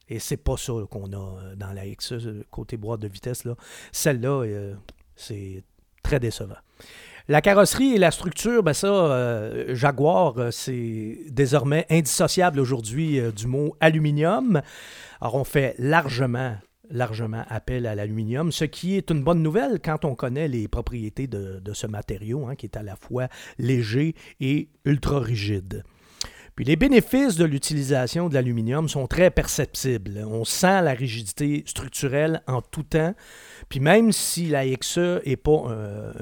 Et 0.09 0.18
c'est 0.18 0.37
pas 0.37 0.57
ça 0.57 0.72
qu'on 0.90 1.12
a 1.12 1.16
euh, 1.16 1.57
dans 1.57 1.72
la 1.72 1.87
X, 1.87 2.12
côté 2.50 2.76
boîte 2.76 3.00
de 3.00 3.09
vitesse. 3.09 3.44
Là. 3.44 3.57
Celle-là, 3.90 4.42
euh, 4.44 4.74
c'est 5.16 5.64
très 6.02 6.20
décevant. 6.20 6.57
La 7.26 7.40
carrosserie 7.40 7.94
et 7.94 7.98
la 7.98 8.11
structure, 8.11 8.62
ben 8.62 8.74
ça, 8.74 8.87
euh, 8.87 9.74
Jaguar, 9.74 10.37
euh, 10.37 10.50
c'est 10.50 11.20
désormais 11.30 11.87
indissociable 11.88 12.61
aujourd'hui 12.61 13.18
euh, 13.18 13.33
du 13.33 13.46
mot 13.46 13.74
aluminium. 13.80 14.61
Alors, 15.22 15.37
on 15.37 15.44
fait 15.44 15.74
largement 15.78 16.54
largement 16.90 17.44
appel 17.49 17.87
à 17.87 17.94
l'aluminium, 17.94 18.53
ce 18.53 18.64
qui 18.64 18.97
est 18.97 19.11
une 19.11 19.23
bonne 19.23 19.42
nouvelle 19.42 19.81
quand 19.83 20.05
on 20.05 20.14
connaît 20.14 20.49
les 20.49 20.68
propriétés 20.68 21.27
de, 21.27 21.61
ce 21.73 21.87
matériau, 21.87 22.47
hein, 22.47 22.55
qui 22.55 22.66
est 22.66 22.77
à 22.77 22.83
la 22.83 22.97
fois 22.97 23.29
léger 23.59 24.14
et 24.40 24.68
ultra 24.85 25.20
rigide. 25.20 25.85
Puis 26.57 26.64
les 26.64 26.77
bénéfices 26.77 27.35
de 27.35 27.44
l'utilisation 27.44 28.29
de 28.29 28.35
l'aluminium 28.35 28.88
sont 28.88 29.09
très 29.09 29.33
perceptibles. 29.33 30.25
On 30.25 30.44
sent 30.44 30.83
la 30.83 30.92
rigidité 30.92 31.64
structurelle 31.66 32.42
en 32.47 32.62
tout 32.62 32.85
temps. 32.85 33.14
Puis 33.68 33.81
même 33.81 34.12
si 34.12 34.47
la 34.47 34.64
XE 34.64 35.20
n'est 35.27 35.37
pas, 35.37 36.12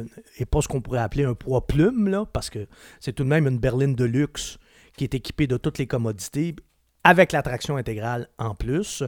pas 0.51 0.61
ce 0.63 0.69
qu'on 0.69 0.81
pourrait 0.81 1.01
appeler 1.01 1.25
un 1.25 1.35
poids 1.35 1.67
plume, 1.67 2.09
là, 2.09 2.25
parce 2.33 2.49
que 2.49 2.67
c'est 2.99 3.13
tout 3.13 3.25
de 3.25 3.29
même 3.29 3.47
une 3.47 3.59
berline 3.59 3.95
de 3.95 4.05
luxe 4.05 4.59
qui 4.97 5.05
est 5.05 5.15
équipée 5.15 5.47
de 5.47 5.59
toutes 5.59 5.79
les 5.79 5.87
commodités, 5.87 6.57
avec 7.05 7.33
la 7.33 7.43
traction 7.43 7.77
intégrale 7.77 8.29
en 8.39 8.55
plus, 8.55 9.03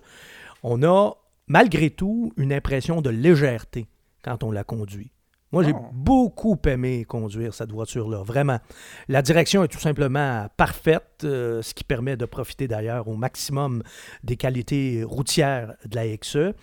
on 0.62 0.82
a 0.82 1.12
malgré 1.46 1.90
tout 1.90 2.32
une 2.36 2.52
impression 2.52 3.00
de 3.00 3.10
légèreté 3.10 3.86
quand 4.22 4.42
on 4.42 4.50
la 4.50 4.64
conduit. 4.64 5.14
Moi, 5.54 5.62
j'ai 5.62 5.72
oh. 5.72 5.86
beaucoup 5.92 6.58
aimé 6.66 7.04
conduire 7.04 7.54
cette 7.54 7.70
voiture-là, 7.70 8.24
vraiment. 8.24 8.58
La 9.06 9.22
direction 9.22 9.62
est 9.62 9.68
tout 9.68 9.78
simplement 9.78 10.48
parfaite, 10.56 11.22
euh, 11.22 11.62
ce 11.62 11.74
qui 11.74 11.84
permet 11.84 12.16
de 12.16 12.24
profiter 12.24 12.66
d'ailleurs 12.66 13.06
au 13.06 13.14
maximum 13.14 13.84
des 14.24 14.36
qualités 14.36 15.04
routières 15.04 15.76
de 15.86 15.94
la 15.94 16.16
XE. 16.16 16.54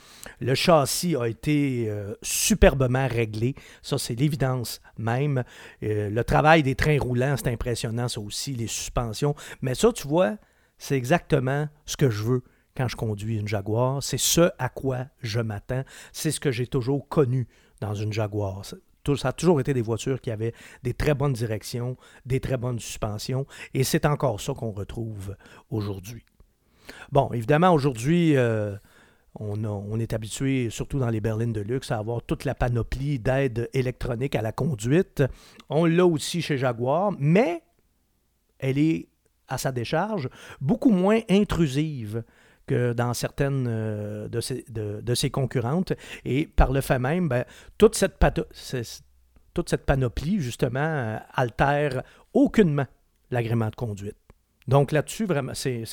Le 0.41 0.55
châssis 0.55 1.15
a 1.15 1.27
été 1.27 1.85
euh, 1.87 2.15
superbement 2.21 3.07
réglé, 3.07 3.55
ça 3.81 3.97
c'est 3.97 4.15
l'évidence 4.15 4.81
même. 4.97 5.45
Euh, 5.83 6.09
le 6.09 6.23
travail 6.25 6.61
des 6.61 6.75
trains 6.75 6.99
roulants, 6.99 7.35
c'est 7.37 7.47
impressionnant, 7.47 8.09
ça 8.09 8.19
aussi, 8.19 8.55
les 8.55 8.67
suspensions. 8.67 9.35
Mais 9.61 9.73
ça, 9.73 9.93
tu 9.93 10.05
vois, 10.05 10.35
c'est 10.77 10.97
exactement 10.97 11.69
ce 11.85 11.95
que 11.95 12.09
je 12.09 12.23
veux 12.23 12.43
quand 12.75 12.87
je 12.87 12.95
conduis 12.95 13.37
une 13.37 13.47
Jaguar. 13.47 14.01
C'est 14.03 14.19
ce 14.19 14.51
à 14.57 14.69
quoi 14.69 15.05
je 15.21 15.39
m'attends. 15.39 15.83
C'est 16.11 16.31
ce 16.31 16.39
que 16.39 16.51
j'ai 16.51 16.67
toujours 16.67 17.07
connu 17.07 17.47
dans 17.79 17.93
une 17.93 18.13
Jaguar. 18.13 18.63
Ça 18.65 18.77
a 19.23 19.33
toujours 19.33 19.59
été 19.59 19.73
des 19.73 19.81
voitures 19.81 20.21
qui 20.21 20.31
avaient 20.31 20.53
des 20.83 20.93
très 20.93 21.13
bonnes 21.13 21.33
directions, 21.33 21.97
des 22.25 22.39
très 22.39 22.57
bonnes 22.57 22.79
suspensions, 22.79 23.47
et 23.73 23.83
c'est 23.83 24.05
encore 24.05 24.39
ça 24.39 24.53
qu'on 24.53 24.71
retrouve 24.71 25.35
aujourd'hui. 25.71 26.23
Bon, 27.11 27.31
évidemment, 27.31 27.73
aujourd'hui, 27.73 28.37
euh, 28.37 28.75
on, 29.39 29.63
on, 29.65 29.99
est 29.99 30.13
habitué, 30.13 30.69
surtout 30.69 30.99
dans 30.99 31.09
les 31.09 31.21
berlines 31.21 31.53
de 31.53 31.61
luxe, 31.61 31.91
à 31.91 31.97
avoir 31.97 32.21
toute 32.21 32.45
la 32.45 32.53
panoplie 32.53 33.17
d'aides 33.17 33.69
électroniques 33.73 34.35
à 34.35 34.41
la 34.41 34.51
conduite. 34.51 35.23
On 35.69 35.85
l'a 35.85 36.05
aussi 36.05 36.41
chez 36.41 36.57
Jaguar, 36.57 37.11
mais 37.17 37.63
elle 38.59 38.77
est 38.77 39.07
à 39.47 39.57
sa 39.57 39.71
décharge 39.71 40.29
beaucoup 40.61 40.91
moins 40.91 41.19
intrusive 41.29 42.23
dans 42.73 43.13
certaines 43.13 43.65
euh, 43.67 44.27
de, 44.27 45.15
ses, 45.15 45.29
concurrentes. 45.29 45.93
Et 46.25 46.47
par 46.47 46.71
le 46.71 46.81
fait 46.81 46.99
même, 46.99 47.27
ben, 47.27 47.45
toute, 47.77 47.95
cette 47.95 48.17
toute 49.53 49.69
cette 49.69 49.85
panoplie, 49.85 50.39
justement, 50.39 50.79
euh, 50.79 51.17
altère 51.33 52.03
aucunement 52.33 52.87
l'agrément 53.29 53.69
de 53.69 53.75
conduite. 53.75 54.15
Donc 54.67 54.91
là-dessus, 54.91 55.25
vraiment, 55.25 55.53
c'est, 55.53 55.83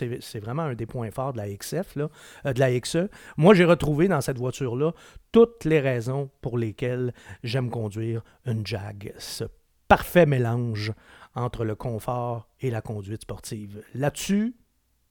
vraiment 0.40 0.62
un 0.62 0.74
des 0.74 0.86
points 0.86 1.10
forts 1.10 1.32
de 1.32 1.38
la 1.38 1.48
XF, 1.48 1.96
euh, 1.96 2.52
de 2.52 2.60
la 2.60 2.78
XE. 2.78 3.08
Moi, 3.36 3.54
j'ai 3.54 3.64
retrouvé 3.64 4.08
dans 4.08 4.20
cette 4.20 4.38
voiture-là 4.38 4.92
toutes 5.32 5.64
les 5.64 5.80
raisons 5.80 6.30
pour 6.40 6.58
lesquelles 6.58 7.12
j'aime 7.42 7.70
conduire 7.70 8.22
une 8.44 8.66
Jag. 8.66 9.14
Ce 9.18 9.44
parfait 9.88 10.26
mélange 10.26 10.92
entre 11.34 11.64
le 11.64 11.74
confort 11.74 12.48
et 12.60 12.70
la 12.70 12.82
conduite 12.82 13.22
sportive. 13.22 13.82
Là-dessus, 13.94 14.54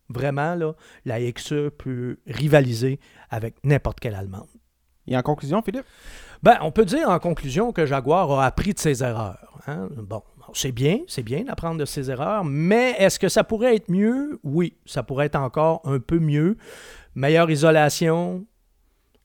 Vraiment, 0.10 0.56
là, 0.56 0.74
la 1.06 1.20
XE 1.32 1.70
peut 1.78 2.18
rivaliser 2.28 3.00
avec 3.30 3.56
n'importe 3.64 4.00
quelle 4.00 4.16
allemande. 4.16 4.48
Et 5.08 5.18
en 5.18 5.22
conclusion, 5.22 5.62
Philippe? 5.62 5.86
Ben, 6.44 6.58
on 6.62 6.72
peut 6.72 6.86
dire 6.86 7.10
en 7.10 7.20
conclusion 7.20 7.72
que 7.72 7.86
Jaguar 7.86 8.32
a 8.32 8.46
appris 8.46 8.74
de 8.74 8.80
ses 8.80 9.04
erreurs. 9.04 9.60
Hein. 9.68 9.88
Bon, 9.96 10.22
c'est 10.54 10.72
bien, 10.72 11.00
c'est 11.08 11.24
bien 11.24 11.44
d'apprendre 11.44 11.80
de 11.80 11.86
ses 11.86 12.12
erreurs, 12.12 12.44
mais 12.44 12.92
est-ce 13.00 13.20
que 13.20 13.30
ça 13.30 13.44
pourrait 13.44 13.76
être 13.76 13.90
mieux? 13.90 14.40
Oui, 14.44 14.78
ça 14.86 15.04
pourrait 15.04 15.28
être 15.28 15.36
encore 15.36 15.82
un 15.86 16.00
peu 16.00 16.20
mieux. 16.20 16.58
Meilleure 17.16 17.50
isolation, 17.50 18.46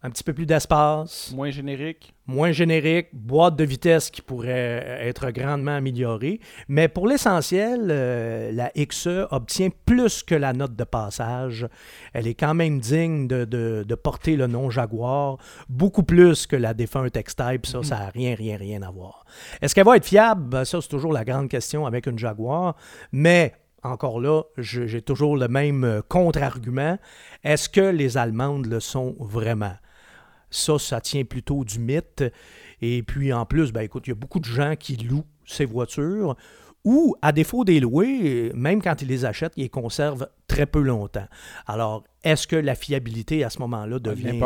un 0.04 0.10
petit 0.10 0.24
peu 0.24 0.32
plus 0.32 0.46
d'espace. 0.46 1.32
Moins 1.32 1.50
générique. 1.50 2.12
Moins 2.26 2.50
générique, 2.50 3.08
boîte 3.12 3.54
de 3.56 3.64
vitesse 3.64 4.10
qui 4.10 4.20
pourrait 4.20 4.98
être 5.00 5.30
grandement 5.30 5.76
améliorée. 5.76 6.40
Mais 6.66 6.88
pour 6.88 7.06
l'essentiel, 7.06 7.88
euh, 7.90 8.50
la 8.52 8.72
XE 8.76 9.26
obtient 9.30 9.68
plus 9.86 10.24
que 10.24 10.34
la 10.34 10.52
note 10.52 10.74
de 10.74 10.84
passage. 10.84 11.68
Elle 12.12 12.26
est 12.26 12.34
quand 12.34 12.54
même 12.54 12.80
digne 12.80 13.28
de, 13.28 13.94
porter 14.02 14.36
le 14.36 14.48
nom 14.48 14.70
Jaguar, 14.70 15.38
beaucoup 15.68 16.02
plus 16.02 16.46
que 16.46 16.56
la 16.56 16.74
défunte 16.74 17.16
X-Type. 17.16 17.66
Ça, 17.66 17.82
ça 17.84 17.98
n'a 17.98 18.10
rien, 18.10 18.34
rien, 18.34 18.56
rien 18.56 18.82
à 18.82 18.90
voir. 18.90 19.24
Est-ce 19.60 19.74
qu'elle 19.74 19.84
va 19.84 19.96
être 19.96 20.06
fiable? 20.06 20.42
Ben, 20.48 20.64
ça, 20.64 20.80
c'est 20.80 20.88
toujours 20.88 21.12
la 21.12 21.24
grande 21.24 21.48
question 21.48 21.86
avec 21.86 22.06
une 22.06 22.18
Jaguar. 22.18 22.74
Mais 23.12 23.52
encore 23.84 24.20
là, 24.20 24.42
j'ai 24.58 25.02
toujours 25.02 25.36
le 25.36 25.46
même 25.46 26.02
contre-argument. 26.08 26.98
Est-ce 27.44 27.68
que 27.68 27.80
les 27.80 28.16
Allemandes 28.16 28.66
le 28.66 28.80
sont 28.80 29.14
vraiment? 29.20 29.74
Ça, 30.52 30.78
ça 30.78 31.00
tient 31.00 31.24
plutôt 31.24 31.64
du 31.64 31.80
mythe. 31.80 32.22
Et 32.80 33.02
puis 33.02 33.32
en 33.32 33.44
plus, 33.44 33.72
ben, 33.72 33.80
écoute, 33.80 34.06
il 34.06 34.10
y 34.10 34.12
a 34.12 34.16
beaucoup 34.16 34.38
de 34.38 34.44
gens 34.44 34.74
qui 34.78 34.96
louent 34.96 35.26
ces 35.44 35.64
voitures 35.64 36.36
ou, 36.84 37.14
à 37.22 37.30
défaut 37.30 37.64
des 37.64 37.78
louer, 37.78 38.50
même 38.54 38.82
quand 38.82 39.02
ils 39.02 39.08
les 39.08 39.24
achètent, 39.24 39.52
ils 39.56 39.62
les 39.62 39.68
conservent 39.68 40.26
très 40.48 40.66
peu 40.66 40.80
longtemps. 40.80 41.26
Alors, 41.66 42.02
est-ce 42.24 42.48
que 42.48 42.56
la 42.56 42.74
fiabilité 42.74 43.44
à 43.44 43.50
ce 43.50 43.60
moment-là 43.60 44.00
devient 44.00 44.40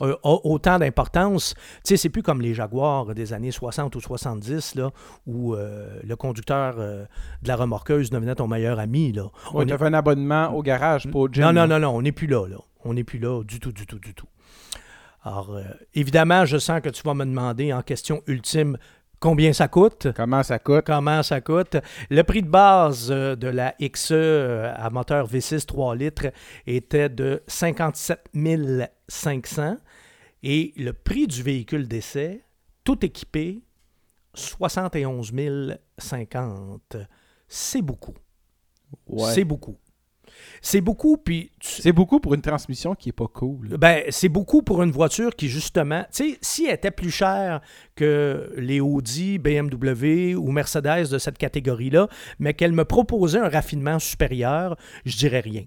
euh, 0.00 0.14
autant 0.22 0.78
d'importance? 0.78 1.54
Tu 1.78 1.80
sais, 1.84 1.96
c'est 1.96 2.10
plus 2.10 2.22
comme 2.22 2.40
les 2.40 2.54
Jaguars 2.54 3.12
des 3.14 3.32
années 3.32 3.50
60 3.50 3.96
ou 3.96 4.00
70, 4.00 4.76
là, 4.76 4.90
où 5.26 5.54
euh, 5.54 5.98
le 6.04 6.14
conducteur 6.14 6.76
euh, 6.78 7.04
de 7.42 7.48
la 7.48 7.56
remorqueuse 7.56 8.10
devenait 8.10 8.36
ton 8.36 8.46
meilleur 8.46 8.78
ami. 8.78 9.12
Là. 9.12 9.30
on 9.52 9.68
a 9.68 9.78
fait 9.78 9.86
un 9.86 9.94
abonnement 9.94 10.54
au 10.54 10.62
garage 10.62 11.10
pour 11.10 11.28
Non, 11.36 11.52
non, 11.52 11.66
non, 11.66 11.80
non, 11.80 11.90
on 11.90 12.02
n'est 12.02 12.12
plus 12.12 12.28
là, 12.28 12.46
là. 12.46 12.58
On 12.84 12.94
n'est 12.94 13.04
plus 13.04 13.18
là 13.18 13.42
du 13.42 13.58
tout, 13.58 13.72
du 13.72 13.86
tout, 13.86 13.98
du 13.98 14.14
tout. 14.14 14.26
Alors, 15.24 15.54
euh, 15.54 15.64
évidemment, 15.94 16.44
je 16.44 16.58
sens 16.58 16.82
que 16.82 16.90
tu 16.90 17.02
vas 17.02 17.14
me 17.14 17.24
demander 17.24 17.72
en 17.72 17.82
question 17.82 18.22
ultime 18.26 18.76
combien 19.20 19.54
ça 19.54 19.68
coûte. 19.68 20.08
Comment 20.14 20.42
ça 20.42 20.58
coûte? 20.58 20.84
Comment 20.84 21.22
ça 21.22 21.40
coûte? 21.40 21.78
Le 22.10 22.22
prix 22.22 22.42
de 22.42 22.48
base 22.48 23.10
euh, 23.10 23.34
de 23.34 23.48
la 23.48 23.74
XE 23.80 24.10
euh, 24.12 24.70
à 24.76 24.90
moteur 24.90 25.26
V6 25.26 25.64
3 25.64 25.96
litres 25.96 26.26
était 26.66 27.08
de 27.08 27.42
57 27.46 28.30
500 29.08 29.76
et 30.42 30.74
le 30.76 30.92
prix 30.92 31.26
du 31.26 31.42
véhicule 31.42 31.88
d'essai, 31.88 32.44
tout 32.84 33.02
équipé, 33.02 33.62
71 34.34 35.32
050. 35.96 36.96
C'est 37.48 37.80
beaucoup. 37.80 38.14
C'est 39.16 39.44
beaucoup. 39.44 39.78
C'est 40.62 40.80
beaucoup, 40.80 41.16
puis... 41.16 41.50
C'est 41.60 41.92
beaucoup 41.92 42.20
pour 42.20 42.34
une 42.34 42.42
transmission 42.42 42.94
qui 42.94 43.10
est 43.10 43.12
pas 43.12 43.26
cool. 43.26 43.76
Ben, 43.78 44.02
c'est 44.10 44.28
beaucoup 44.28 44.62
pour 44.62 44.82
une 44.82 44.90
voiture 44.90 45.34
qui, 45.34 45.48
justement... 45.48 46.04
Tu 46.12 46.32
sais, 46.32 46.38
si 46.40 46.66
elle 46.66 46.74
était 46.74 46.90
plus 46.90 47.10
chère 47.10 47.60
que 47.96 48.52
les 48.56 48.80
Audi, 48.80 49.38
BMW 49.38 50.34
ou 50.34 50.50
Mercedes 50.50 51.08
de 51.10 51.18
cette 51.18 51.38
catégorie-là, 51.38 52.08
mais 52.38 52.54
qu'elle 52.54 52.72
me 52.72 52.84
proposait 52.84 53.38
un 53.38 53.48
raffinement 53.48 53.98
supérieur, 53.98 54.76
je 55.04 55.16
dirais 55.16 55.40
rien. 55.40 55.64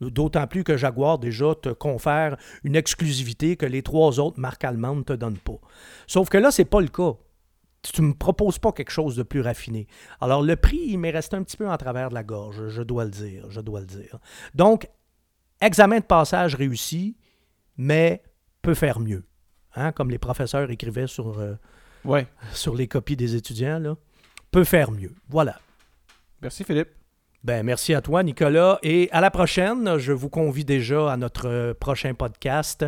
D'autant 0.00 0.46
plus 0.46 0.64
que 0.64 0.76
Jaguar 0.76 1.18
déjà 1.18 1.54
te 1.54 1.68
confère 1.68 2.36
une 2.64 2.74
exclusivité 2.74 3.56
que 3.56 3.66
les 3.66 3.82
trois 3.82 4.18
autres 4.18 4.40
marques 4.40 4.64
allemandes 4.64 4.98
ne 4.98 5.02
te 5.02 5.12
donnent 5.12 5.38
pas. 5.38 5.60
Sauf 6.06 6.28
que 6.28 6.38
là, 6.38 6.50
c'est 6.50 6.64
pas 6.64 6.80
le 6.80 6.88
cas 6.88 7.14
tu 7.82 8.02
ne 8.02 8.08
me 8.08 8.14
proposes 8.14 8.58
pas 8.58 8.72
quelque 8.72 8.90
chose 8.90 9.16
de 9.16 9.22
plus 9.22 9.40
raffiné. 9.40 9.86
Alors, 10.20 10.42
le 10.42 10.56
prix, 10.56 10.80
il 10.86 10.98
m'est 10.98 11.10
resté 11.10 11.36
un 11.36 11.42
petit 11.42 11.56
peu 11.56 11.68
en 11.68 11.76
travers 11.76 12.10
de 12.10 12.14
la 12.14 12.22
gorge, 12.22 12.68
je 12.68 12.82
dois 12.82 13.04
le 13.04 13.10
dire, 13.10 13.50
je 13.50 13.60
dois 13.60 13.80
le 13.80 13.86
dire. 13.86 14.18
Donc, 14.54 14.88
examen 15.60 15.98
de 15.98 16.04
passage 16.04 16.54
réussi, 16.54 17.16
mais 17.76 18.22
peut 18.62 18.74
faire 18.74 19.00
mieux. 19.00 19.24
Hein, 19.74 19.92
comme 19.92 20.10
les 20.10 20.18
professeurs 20.18 20.70
écrivaient 20.70 21.06
sur, 21.06 21.38
euh, 21.38 21.54
ouais. 22.04 22.26
sur 22.52 22.74
les 22.74 22.86
copies 22.86 23.16
des 23.16 23.34
étudiants, 23.34 23.78
là. 23.78 23.96
peut 24.50 24.64
faire 24.64 24.90
mieux. 24.90 25.14
Voilà. 25.28 25.58
Merci 26.42 26.64
Philippe. 26.64 26.90
Ben, 27.44 27.64
merci 27.64 27.92
à 27.94 28.00
toi, 28.00 28.22
Nicolas. 28.22 28.78
Et 28.82 29.08
à 29.10 29.20
la 29.20 29.30
prochaine. 29.30 29.98
Je 29.98 30.12
vous 30.12 30.28
convie 30.28 30.64
déjà 30.64 31.12
à 31.12 31.16
notre 31.16 31.72
prochain 31.72 32.14
podcast. 32.14 32.84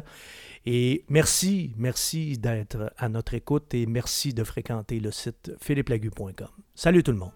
Et 0.67 1.05
merci, 1.09 1.73
merci 1.77 2.39
d'être 2.39 2.93
à 2.97 3.09
notre 3.09 3.35
écoute 3.35 3.75
et 3.75 3.87
merci 3.87 4.33
de 4.33 4.45
fréquenter 4.45 4.99
le 4.99 5.11
site 5.11 5.53
philippelagu.com. 5.61 6.49
Salut 6.75 7.03
tout 7.03 7.13
le 7.13 7.19
monde. 7.19 7.33